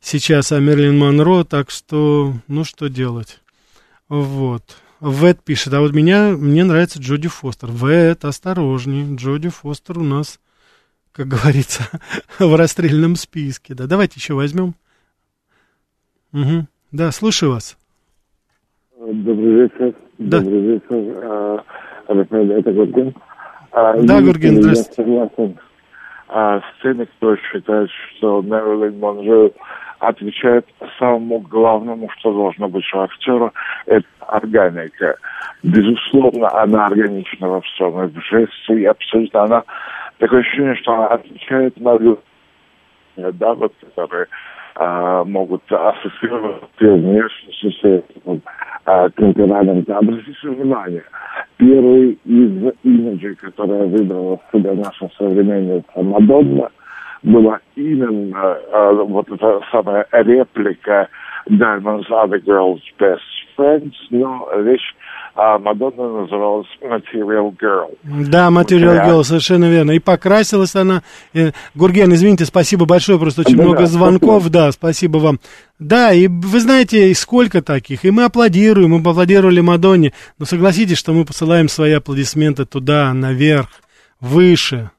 [0.00, 3.40] сейчас о Мерлин Монро, так что, ну что делать.
[4.08, 4.62] Вот.
[5.00, 7.68] Вэт пишет, а вот меня, мне нравится Джоди Фостер.
[7.70, 10.40] Вэт, осторожней, Джоди Фостер у нас,
[11.12, 11.84] как говорится,
[12.38, 13.74] в расстрельном списке.
[13.74, 14.74] Да, давайте еще возьмем.
[16.32, 16.66] Угу.
[16.92, 17.76] Да, слушаю вас.
[18.98, 19.94] Добрый вечер.
[20.18, 20.40] Да.
[20.40, 21.24] Добрый вечер.
[21.24, 21.64] А,
[22.08, 23.14] это Гурген.
[23.70, 25.02] А, Да, Гурген, я здравствуйте.
[25.02, 25.58] согласен
[26.28, 29.50] а, с теми, кто считает, что Мэрилин Монро
[29.98, 30.66] отвечает
[30.98, 33.52] самому главному, что должно быть у актера,
[33.86, 35.16] это органика.
[35.62, 39.62] Безусловно, она органична во всем, и в жесте, и абсолютно она...
[40.18, 41.96] Такое ощущение, что она отвечает на
[43.16, 44.26] да, вот, которые
[44.74, 48.42] а, могут ассоциировать ее внешностью с этим
[48.84, 49.96] а, темпераментом.
[49.96, 51.02] Обратите внимание,
[51.56, 56.70] первый из имиджей, который выбрала себя наша современница Мадонна,
[57.22, 61.08] была именно а, вот эта самая реплика
[61.48, 63.20] Diamonds are the girl's best
[63.56, 64.94] friends, но речь
[65.34, 67.96] а, Мадонна называлась Material Girl.
[68.02, 69.08] Да, Material Да.
[69.08, 69.92] Girl, совершенно верно.
[69.92, 71.02] И покрасилась она.
[71.32, 74.42] Э, Гурген, извините, спасибо большое, просто очень Да, много звонков.
[74.42, 74.50] спасибо.
[74.52, 75.38] Да, спасибо вам.
[75.78, 78.04] Да, и вы знаете, сколько таких.
[78.04, 80.12] И мы аплодируем, мы аплодировали Мадонне.
[80.38, 83.68] Но согласитесь, что мы посылаем свои аплодисменты туда, наверх,
[84.20, 84.90] выше.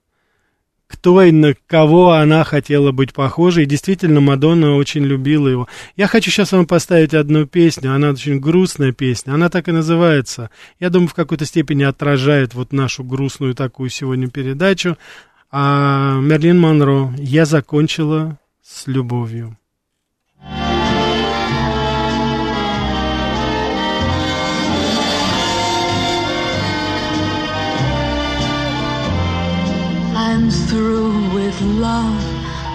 [0.90, 3.64] Кто и на кого она хотела быть похожей.
[3.64, 5.68] И действительно, Мадонна очень любила его.
[5.96, 7.94] Я хочу сейчас вам поставить одну песню.
[7.94, 9.34] Она очень грустная песня.
[9.34, 10.50] Она так и называется.
[10.80, 14.98] Я думаю, в какой-то степени отражает вот нашу грустную такую сегодня передачу.
[15.52, 19.59] А Мерлин Монро «Я закончила с любовью».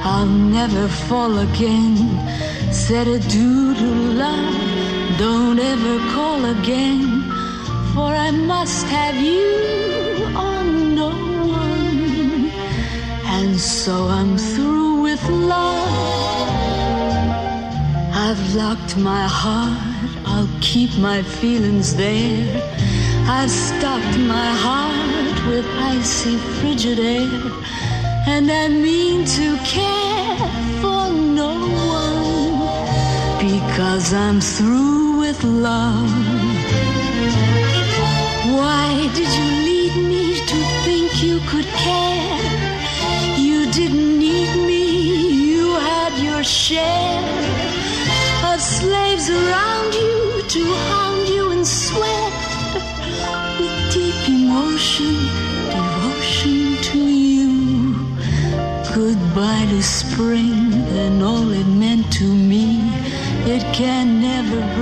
[0.05, 1.97] I'll never fall again.
[2.73, 3.91] Said adieu to
[4.25, 5.19] love.
[5.19, 7.33] Don't ever call again.
[7.95, 12.51] For I must have you on no one.
[13.37, 16.15] And so I'm through with love.
[18.27, 19.95] I've locked my heart.
[20.27, 22.75] I'll keep my feelings there.
[23.27, 27.31] I've stopped my heart with icy frigid air,
[28.27, 30.37] and I mean to care
[30.81, 31.53] for no
[32.01, 36.11] one because I'm through with love.
[38.57, 42.41] Why did you lead me to think you could care?
[43.39, 44.85] You didn't need me,
[45.51, 47.23] you had your share
[48.53, 52.33] of slaves around you to hound you and sweat
[53.59, 55.44] with deep emotion,
[59.83, 62.79] spring and all it meant to me.
[63.47, 64.74] It can never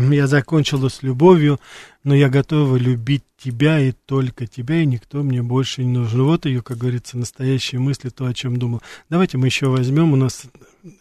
[0.00, 1.58] Да, я закончила с любовью,
[2.02, 6.22] но я готова любить тебя и только тебя, и никто мне больше не нужен.
[6.22, 8.80] Вот ее, как говорится, настоящие мысли, то, о чем думал.
[9.10, 10.50] Давайте мы еще возьмем, у нас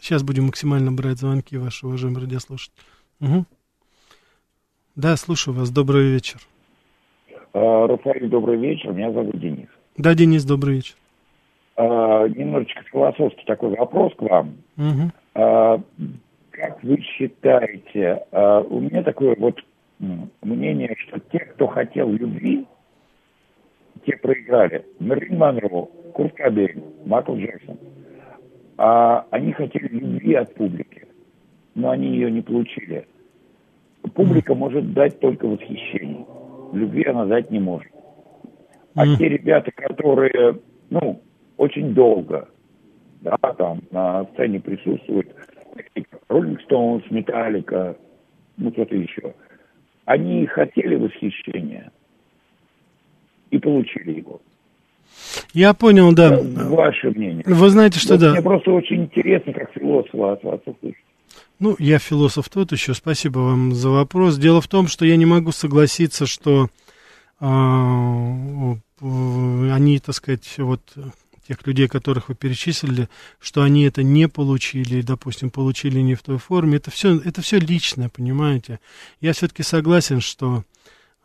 [0.02, 2.76] сейчас будем максимально брать звонки, ваши уважаемые радиослушатели.
[3.22, 3.46] Угу.
[4.96, 6.40] Да, слушаю вас, добрый вечер.
[7.54, 8.92] А, Рафаэль, добрый вечер.
[8.92, 9.68] Меня зовут Денис.
[9.98, 10.96] Да, Денис, добрый вечер.
[11.76, 14.58] А, Немножечко философский такой вопрос к вам.
[14.78, 15.12] Угу.
[15.36, 15.82] А,
[16.54, 19.60] Как вы считаете, а, у меня такое вот
[20.44, 22.68] мнение, что те, кто хотел любви,
[24.06, 24.86] те проиграли.
[25.00, 27.80] Мерлин Монро, Курт Кобейн, Майкл Джексон.
[28.78, 31.08] А они хотели любви от публики,
[31.74, 33.08] но они ее не получили.
[34.14, 36.26] Публика может дать только восхищение.
[36.72, 37.92] Любви она дать не может.
[38.94, 40.60] А те ребята, которые,
[40.92, 41.20] ну,
[41.58, 42.48] очень долго,
[43.22, 45.34] да, там на сцене присутствуют,
[45.76, 47.98] такие как Роллинг Стоунс, Металлика,
[48.58, 49.34] ну, кто-то еще,
[50.06, 51.92] они хотели восхищения
[53.52, 54.42] и получили его.
[55.54, 56.40] Я понял, да.
[56.42, 57.44] Ваше мнение.
[57.46, 58.32] Вы знаете, что Вот да.
[58.32, 61.04] Мне просто очень интересно, как философа от вас услышать.
[61.60, 62.94] Ну, я философ тот еще.
[62.94, 64.38] Спасибо вам за вопрос.
[64.38, 66.68] Дело в том, что я не могу согласиться, что
[67.40, 67.46] э,
[69.00, 70.82] они, так сказать, вот
[71.48, 76.38] тех людей, которых вы перечислили, что они это не получили, допустим, получили не в той
[76.38, 76.78] форме.
[76.78, 78.80] Это все, это все личное, понимаете?
[79.22, 80.64] Я все-таки согласен, что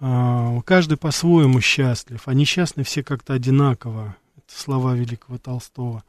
[0.00, 4.16] а, каждый по-своему счастлив, а несчастны все как-то одинаково.
[4.36, 6.04] Это слова великого Толстого.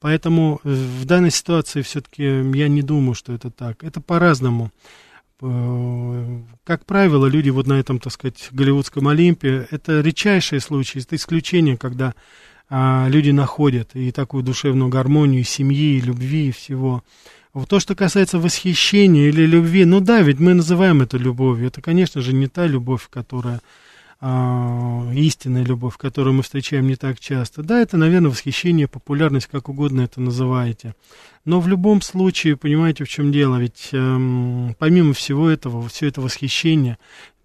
[0.00, 3.84] Поэтому э, в данной ситуации все-таки я не думаю, что это так.
[3.84, 4.70] Это по-разному.
[5.40, 11.16] Э, Как правило, люди вот на этом, так сказать, голливудском Олимпе, это редчайшие случаи, это
[11.16, 12.14] исключение, когда
[12.68, 17.02] а, люди находят и такую душевную гармонию и семьи, и любви, и всего.
[17.52, 21.68] Вот то, что касается восхищения или любви, ну да, ведь мы называем это любовью.
[21.68, 23.60] Это, конечно же, не та любовь, которая
[24.20, 27.62] а, истинная любовь, которую мы встречаем не так часто.
[27.62, 30.94] Да, это, наверное, восхищение, популярность, как угодно это называете.
[31.44, 36.22] Но в любом случае, понимаете, в чем дело, ведь эм, помимо всего этого, все это
[36.22, 36.96] восхищение,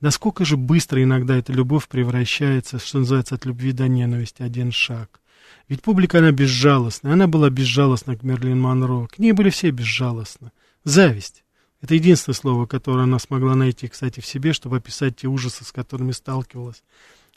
[0.01, 5.19] насколько же быстро иногда эта любовь превращается, что называется, от любви до ненависти, один шаг.
[5.67, 10.51] Ведь публика, она безжалостная, она была безжалостна к Мерлин Монро, к ней были все безжалостны.
[10.83, 11.43] Зависть.
[11.81, 15.71] Это единственное слово, которое она смогла найти, кстати, в себе, чтобы описать те ужасы, с
[15.71, 16.83] которыми сталкивалась.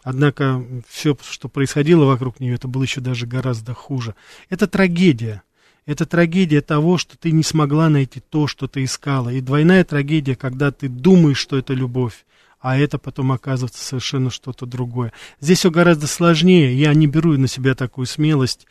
[0.02, 4.14] Однако все, что происходило вокруг нее, это было еще даже гораздо хуже.
[4.48, 5.42] Это трагедия.
[5.86, 9.30] Это трагедия того, что ты не смогла найти то, что ты искала.
[9.30, 12.24] И двойная трагедия, когда ты думаешь, что это любовь,
[12.62, 15.12] а это потом оказывается совершенно что-то другое.
[15.40, 16.74] Здесь все гораздо сложнее.
[16.74, 18.66] Я не беру на себя такую смелость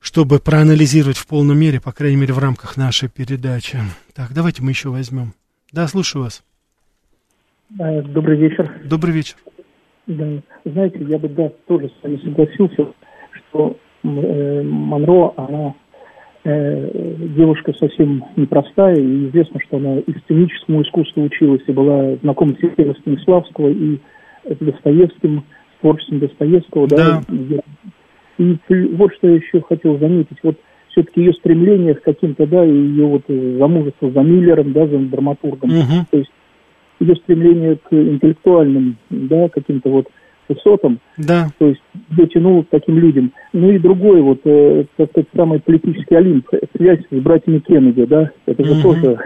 [0.00, 3.78] чтобы проанализировать в полной мере, по крайней мере, в рамках нашей передачи.
[4.14, 5.32] Так, давайте мы еще возьмем.
[5.72, 6.44] Да, слушаю вас.
[7.70, 8.82] Добрый вечер.
[8.84, 9.36] Добрый вечер.
[10.06, 10.42] Да.
[10.66, 12.92] Знаете, я бы да, тоже с вами согласился,
[13.48, 15.74] что э, Монро, она
[16.44, 22.62] девушка совсем непростая, и известно, что она и сценическому искусству училась, и была знакома с
[22.62, 23.98] Еленой Станиславского, и
[24.44, 25.44] с Достоевским,
[25.76, 27.60] с творчеством Достоевского, да, да.
[28.36, 28.58] И
[28.94, 30.56] вот что я еще хотел заметить, вот
[30.88, 35.70] все-таки ее стремление к каким-то, да, ее вот э, замужество за Миллером, да, за драматургом,
[35.70, 36.06] угу.
[36.10, 36.30] то есть
[37.00, 40.08] ее стремление к интеллектуальным, да, каким-то вот
[40.48, 41.48] высотам, да.
[41.58, 41.80] то есть
[42.32, 43.32] тянуло к таким людям.
[43.52, 48.30] Ну и другой вот, э, так сказать, самый политический олимп, связь с братьями Кеннеди, да,
[48.46, 48.82] это же Мгм.
[48.82, 49.18] тоже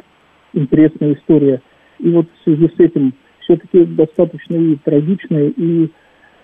[0.53, 1.61] интересная история.
[1.99, 5.89] И вот в связи с этим все-таки достаточно и трагичная, и,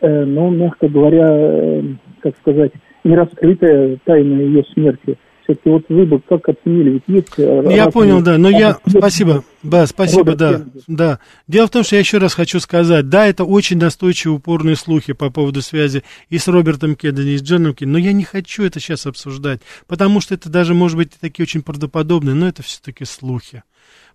[0.00, 1.82] э, ну, мягко говоря, э,
[2.20, 2.72] как сказать,
[3.04, 5.16] нераскрытая тайна ее смерти.
[5.44, 7.28] Все-таки вот вы бы как оценили, ведь есть...
[7.36, 11.18] э, Ну, Я понял, да, но я, спасибо, да, спасибо, Роберт да, да.
[11.46, 15.12] Дело в том, что я еще раз хочу сказать, да, это очень настойчивые, упорные слухи
[15.12, 18.64] по поводу связи и с Робертом Кеннеди, и с Джоном Кеннеди, но я не хочу
[18.64, 23.04] это сейчас обсуждать, потому что это даже, может быть, такие очень правдоподобные, но это все-таки
[23.04, 23.62] слухи.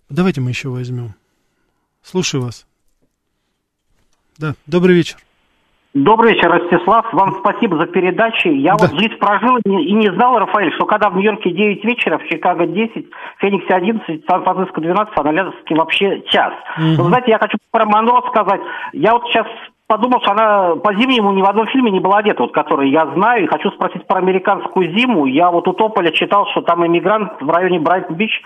[0.08, 1.14] Давайте мы еще возьмем.
[2.02, 2.66] Слушаю вас.
[4.36, 5.18] Да, добрый вечер.
[5.92, 7.12] Добрый вечер, Ростислав.
[7.12, 8.46] Вам спасибо за передачи.
[8.46, 8.86] Я Да.
[8.86, 12.66] вот жизнь прожил и не- знал, Рафаэль, что когда в Нью-Йорке 9 вечера, в Чикаго
[12.66, 16.52] 10, в Фениксе 11, в Сан-Франциско 12, в Аналяске вообще час.
[16.78, 16.94] Мгм.
[16.96, 18.60] Но, знаете, я хочу про Монро сказать.
[18.92, 19.46] Я вот сейчас
[19.88, 23.42] подумал, что она по-зимнему ни в одном фильме не была одета, вот, который я знаю,
[23.44, 25.26] и хочу спросить про американскую зиму.
[25.26, 28.42] Я вот у Тополя читал, что там иммигрант в районе Брайтон-Бич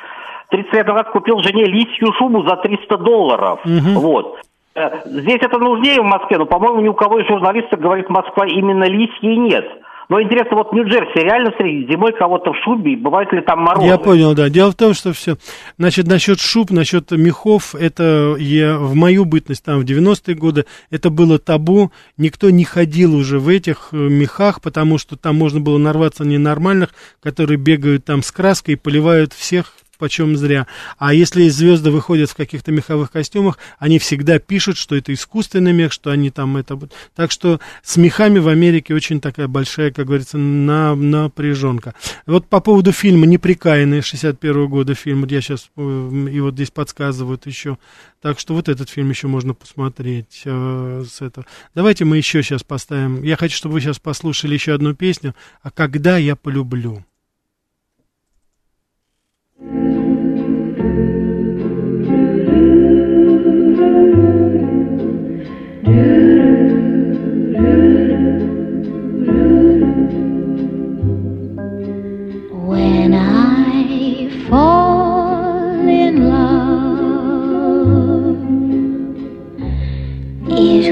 [0.49, 3.61] 30 лет назад купил жене лисью шубу за 300 долларов.
[3.67, 3.95] Мгм.
[4.01, 4.39] Вот.
[4.75, 8.47] Э, Здесь это нужнее в Москве, но, по-моему, ни у кого из журналистов говорит, Москва
[8.47, 9.65] именно лисьей нет.
[10.09, 13.87] Но интересно, вот Нью-Джерси реально встретить зимой кого-то в шубе, и бывают ли там морозы?
[13.87, 14.51] Я понял, да.
[14.51, 15.37] Дело в том, что все.
[15.79, 21.09] Значит, насчет шуб, насчет мехов, это я в мою бытность, там, в 90-е годы, это
[21.09, 21.91] было табу.
[22.19, 26.91] Никто не ходил уже в этих э, мехах, потому что там можно было нарваться ненормальных,
[27.23, 29.73] которые бегают там с краской и поливают всех
[30.05, 30.67] почем зря.
[30.99, 35.93] А если звезды выходят в каких-то меховых костюмах, они всегда пишут, что это искусственный мех,
[35.95, 36.79] что они там это...
[37.15, 41.95] Так что с мехами в Америке очень такая большая, как говорится, на, напряженка.
[42.27, 47.79] Вот по поводу фильма «Неприкаянные» 61 года фильм, я сейчас и вот здесь подсказывают еще.
[48.21, 51.47] Так что вот этот фильм еще можно посмотреть э, с этого.
[51.75, 53.23] Давайте мы еще сейчас поставим.
[53.23, 55.35] Я хочу, чтобы вы сейчас послушали еще одну песню.
[55.63, 57.07] А когда я полюблю.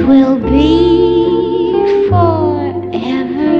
[0.07, 1.73] Will be
[2.09, 3.53] forever,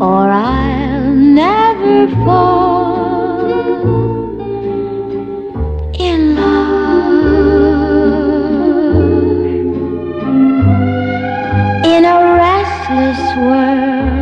[0.00, 3.48] or I'll never fall
[5.94, 6.88] in love.
[11.84, 14.18] In a restless world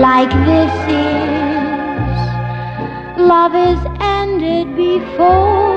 [0.00, 1.18] like this is
[3.18, 5.67] love is ended before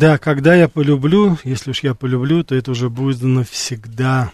[0.05, 4.33] Да, когда я полюблю, если уж я полюблю, то это уже будет навсегда.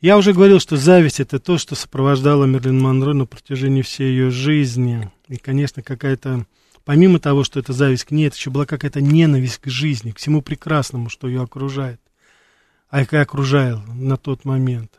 [0.00, 4.32] Я уже говорил, что зависть это то, что сопровождало Мерлин Монро на протяжении всей ее
[4.32, 5.08] жизни.
[5.28, 6.44] И, конечно, какая-то,
[6.84, 10.18] помимо того, что это зависть к ней, это еще была какая-то ненависть к жизни, к
[10.18, 12.00] всему прекрасному, что ее окружает.
[12.88, 14.98] А и окружал на тот момент.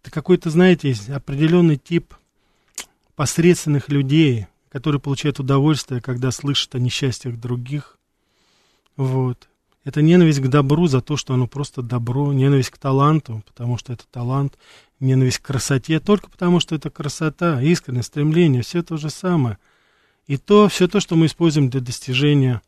[0.00, 2.14] Это какой-то, знаете, определенный тип
[3.16, 7.98] посредственных людей, которые получают удовольствие, когда слышат о несчастьях других,
[8.96, 9.48] вот.
[9.84, 13.92] Это ненависть к добру за то, что оно просто добро, ненависть к таланту, потому что
[13.92, 14.56] это талант,
[14.98, 19.58] ненависть к красоте, только потому что это красота, искреннее стремление, все то же самое.
[20.26, 22.62] И то, все то, что мы используем для достижения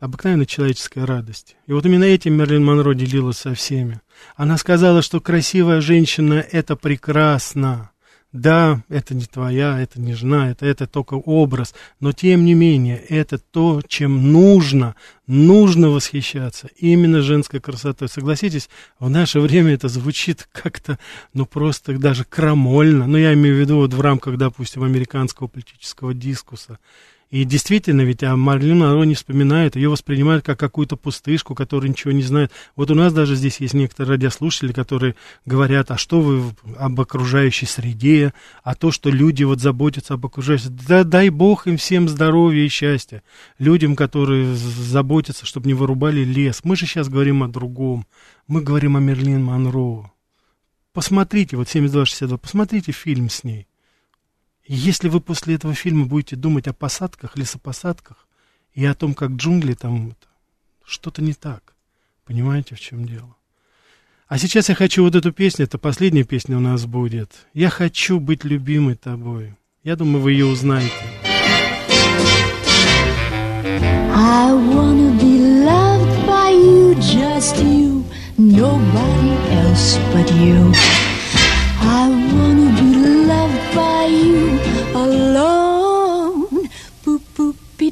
[0.00, 1.54] обыкновенной человеческой радости.
[1.66, 4.00] И вот именно этим Мерлин Монро делилась со всеми.
[4.34, 7.91] Она сказала, что красивая женщина– это прекрасно.
[8.32, 12.96] Да, это не твоя, это не жена, это, это только образ, но тем не менее,
[12.96, 14.94] это то, чем нужно,
[15.26, 16.68] нужно восхищаться.
[16.78, 18.08] Именно женской красотой.
[18.08, 20.98] Согласитесь, в наше время это звучит как-то,
[21.34, 23.06] ну просто даже крамольно.
[23.06, 26.78] Но я имею в виду вот в рамках, допустим, американского политического дискуса.
[27.32, 32.12] И действительно, ведь а Марлин Монро не вспоминает, ее воспринимают как какую-то пустышку, которая ничего
[32.12, 32.52] не знает.
[32.76, 35.14] Вот у нас даже здесь есть некоторые радиослушатели, которые
[35.46, 40.68] говорят, а что вы об окружающей среде, а то, что люди вот заботятся об окружающей
[40.68, 43.22] Да дай Бог им всем здоровья и счастья.
[43.58, 46.60] Людям, которые заботятся, чтобы не вырубали лес.
[46.64, 48.06] Мы же сейчас говорим о другом.
[48.46, 50.12] Мы говорим о Мерлин Монро.
[50.92, 53.68] Посмотрите, вот 7262, посмотрите фильм с ней.
[54.66, 58.28] Если вы после этого фильма будете думать о посадках, лесопосадках
[58.74, 60.14] и о том, как джунгли там,
[60.84, 61.74] что-то не так.
[62.24, 63.36] Понимаете, в чем дело?
[64.28, 67.46] А сейчас я хочу вот эту песню, это последняя песня у нас будет.
[67.52, 69.54] Я хочу быть любимой тобой.
[69.82, 70.92] Я думаю, вы ее узнаете.
[74.14, 78.04] I wanna be loved by you, just you,
[78.38, 80.72] nobody else but you.
[81.80, 84.51] I wanna be loved by you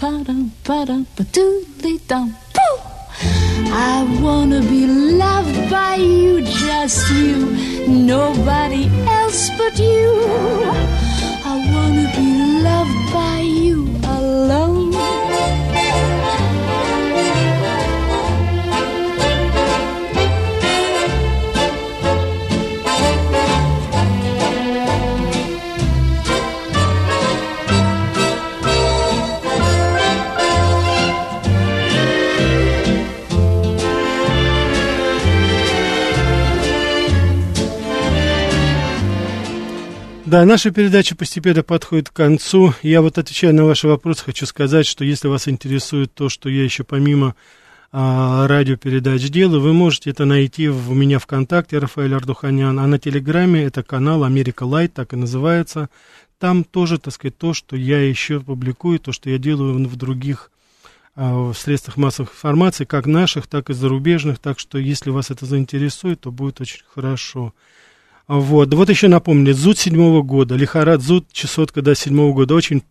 [0.00, 2.78] Ba-doodly dum, boo.
[3.72, 7.36] I wanna be loved by you, just you,
[7.88, 10.22] nobody else but you.
[11.44, 12.28] I wanna be
[12.62, 15.37] loved by you alone.
[40.28, 42.74] Да, наша передача постепенно подходит к концу.
[42.82, 46.64] Я вот отвечая на ваши вопросы, хочу сказать, что если вас интересует то, что я
[46.64, 47.34] еще помимо
[47.92, 52.98] а, радиопередач делаю, вы можете это найти в, у меня ВКонтакте, Рафаэль Ардуханян, а на
[52.98, 55.88] Телеграме это канал Америка Лайт, так и называется.
[56.38, 60.50] Там тоже, так сказать, то, что я еще публикую, то, что я делаю в других
[61.16, 64.40] а, в средствах массовой информации, как наших, так и зарубежных.
[64.40, 67.54] Так что, если вас это заинтересует, то будет очень хорошо.
[68.28, 72.82] Вот, вот еще напомню, Зуд седьмого года, Лихарат Зуд, чесотка до седьмого года, очень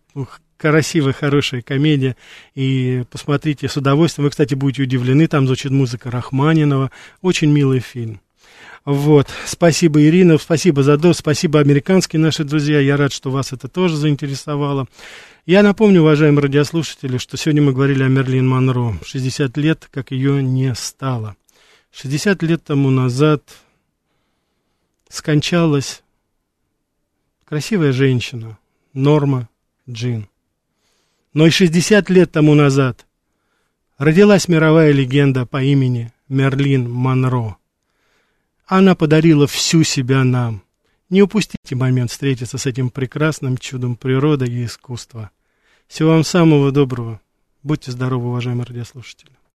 [0.56, 2.16] красивая, хорошая комедия,
[2.56, 6.90] и посмотрите с удовольствием, вы, кстати, будете удивлены, там звучит музыка Рахманинова,
[7.22, 8.20] очень милый фильм.
[8.84, 13.68] Вот, спасибо, Ирина, спасибо за до, спасибо, американские наши друзья, я рад, что вас это
[13.68, 14.88] тоже заинтересовало.
[15.46, 20.42] Я напомню, уважаемые радиослушатели, что сегодня мы говорили о Мерлин Монро, 60 лет, как ее
[20.42, 21.36] не стало.
[21.92, 23.42] 60 лет тому назад
[25.08, 26.02] скончалась
[27.44, 28.58] красивая женщина,
[28.92, 29.48] Норма
[29.88, 30.28] Джин.
[31.32, 33.06] Но и 60 лет тому назад
[33.96, 37.56] родилась мировая легенда по имени Мерлин Монро.
[38.66, 40.62] Она подарила всю себя нам.
[41.08, 45.30] Не упустите момент встретиться с этим прекрасным чудом природы и искусства.
[45.86, 47.20] Всего вам самого доброго.
[47.62, 49.37] Будьте здоровы, уважаемые радиослушатели.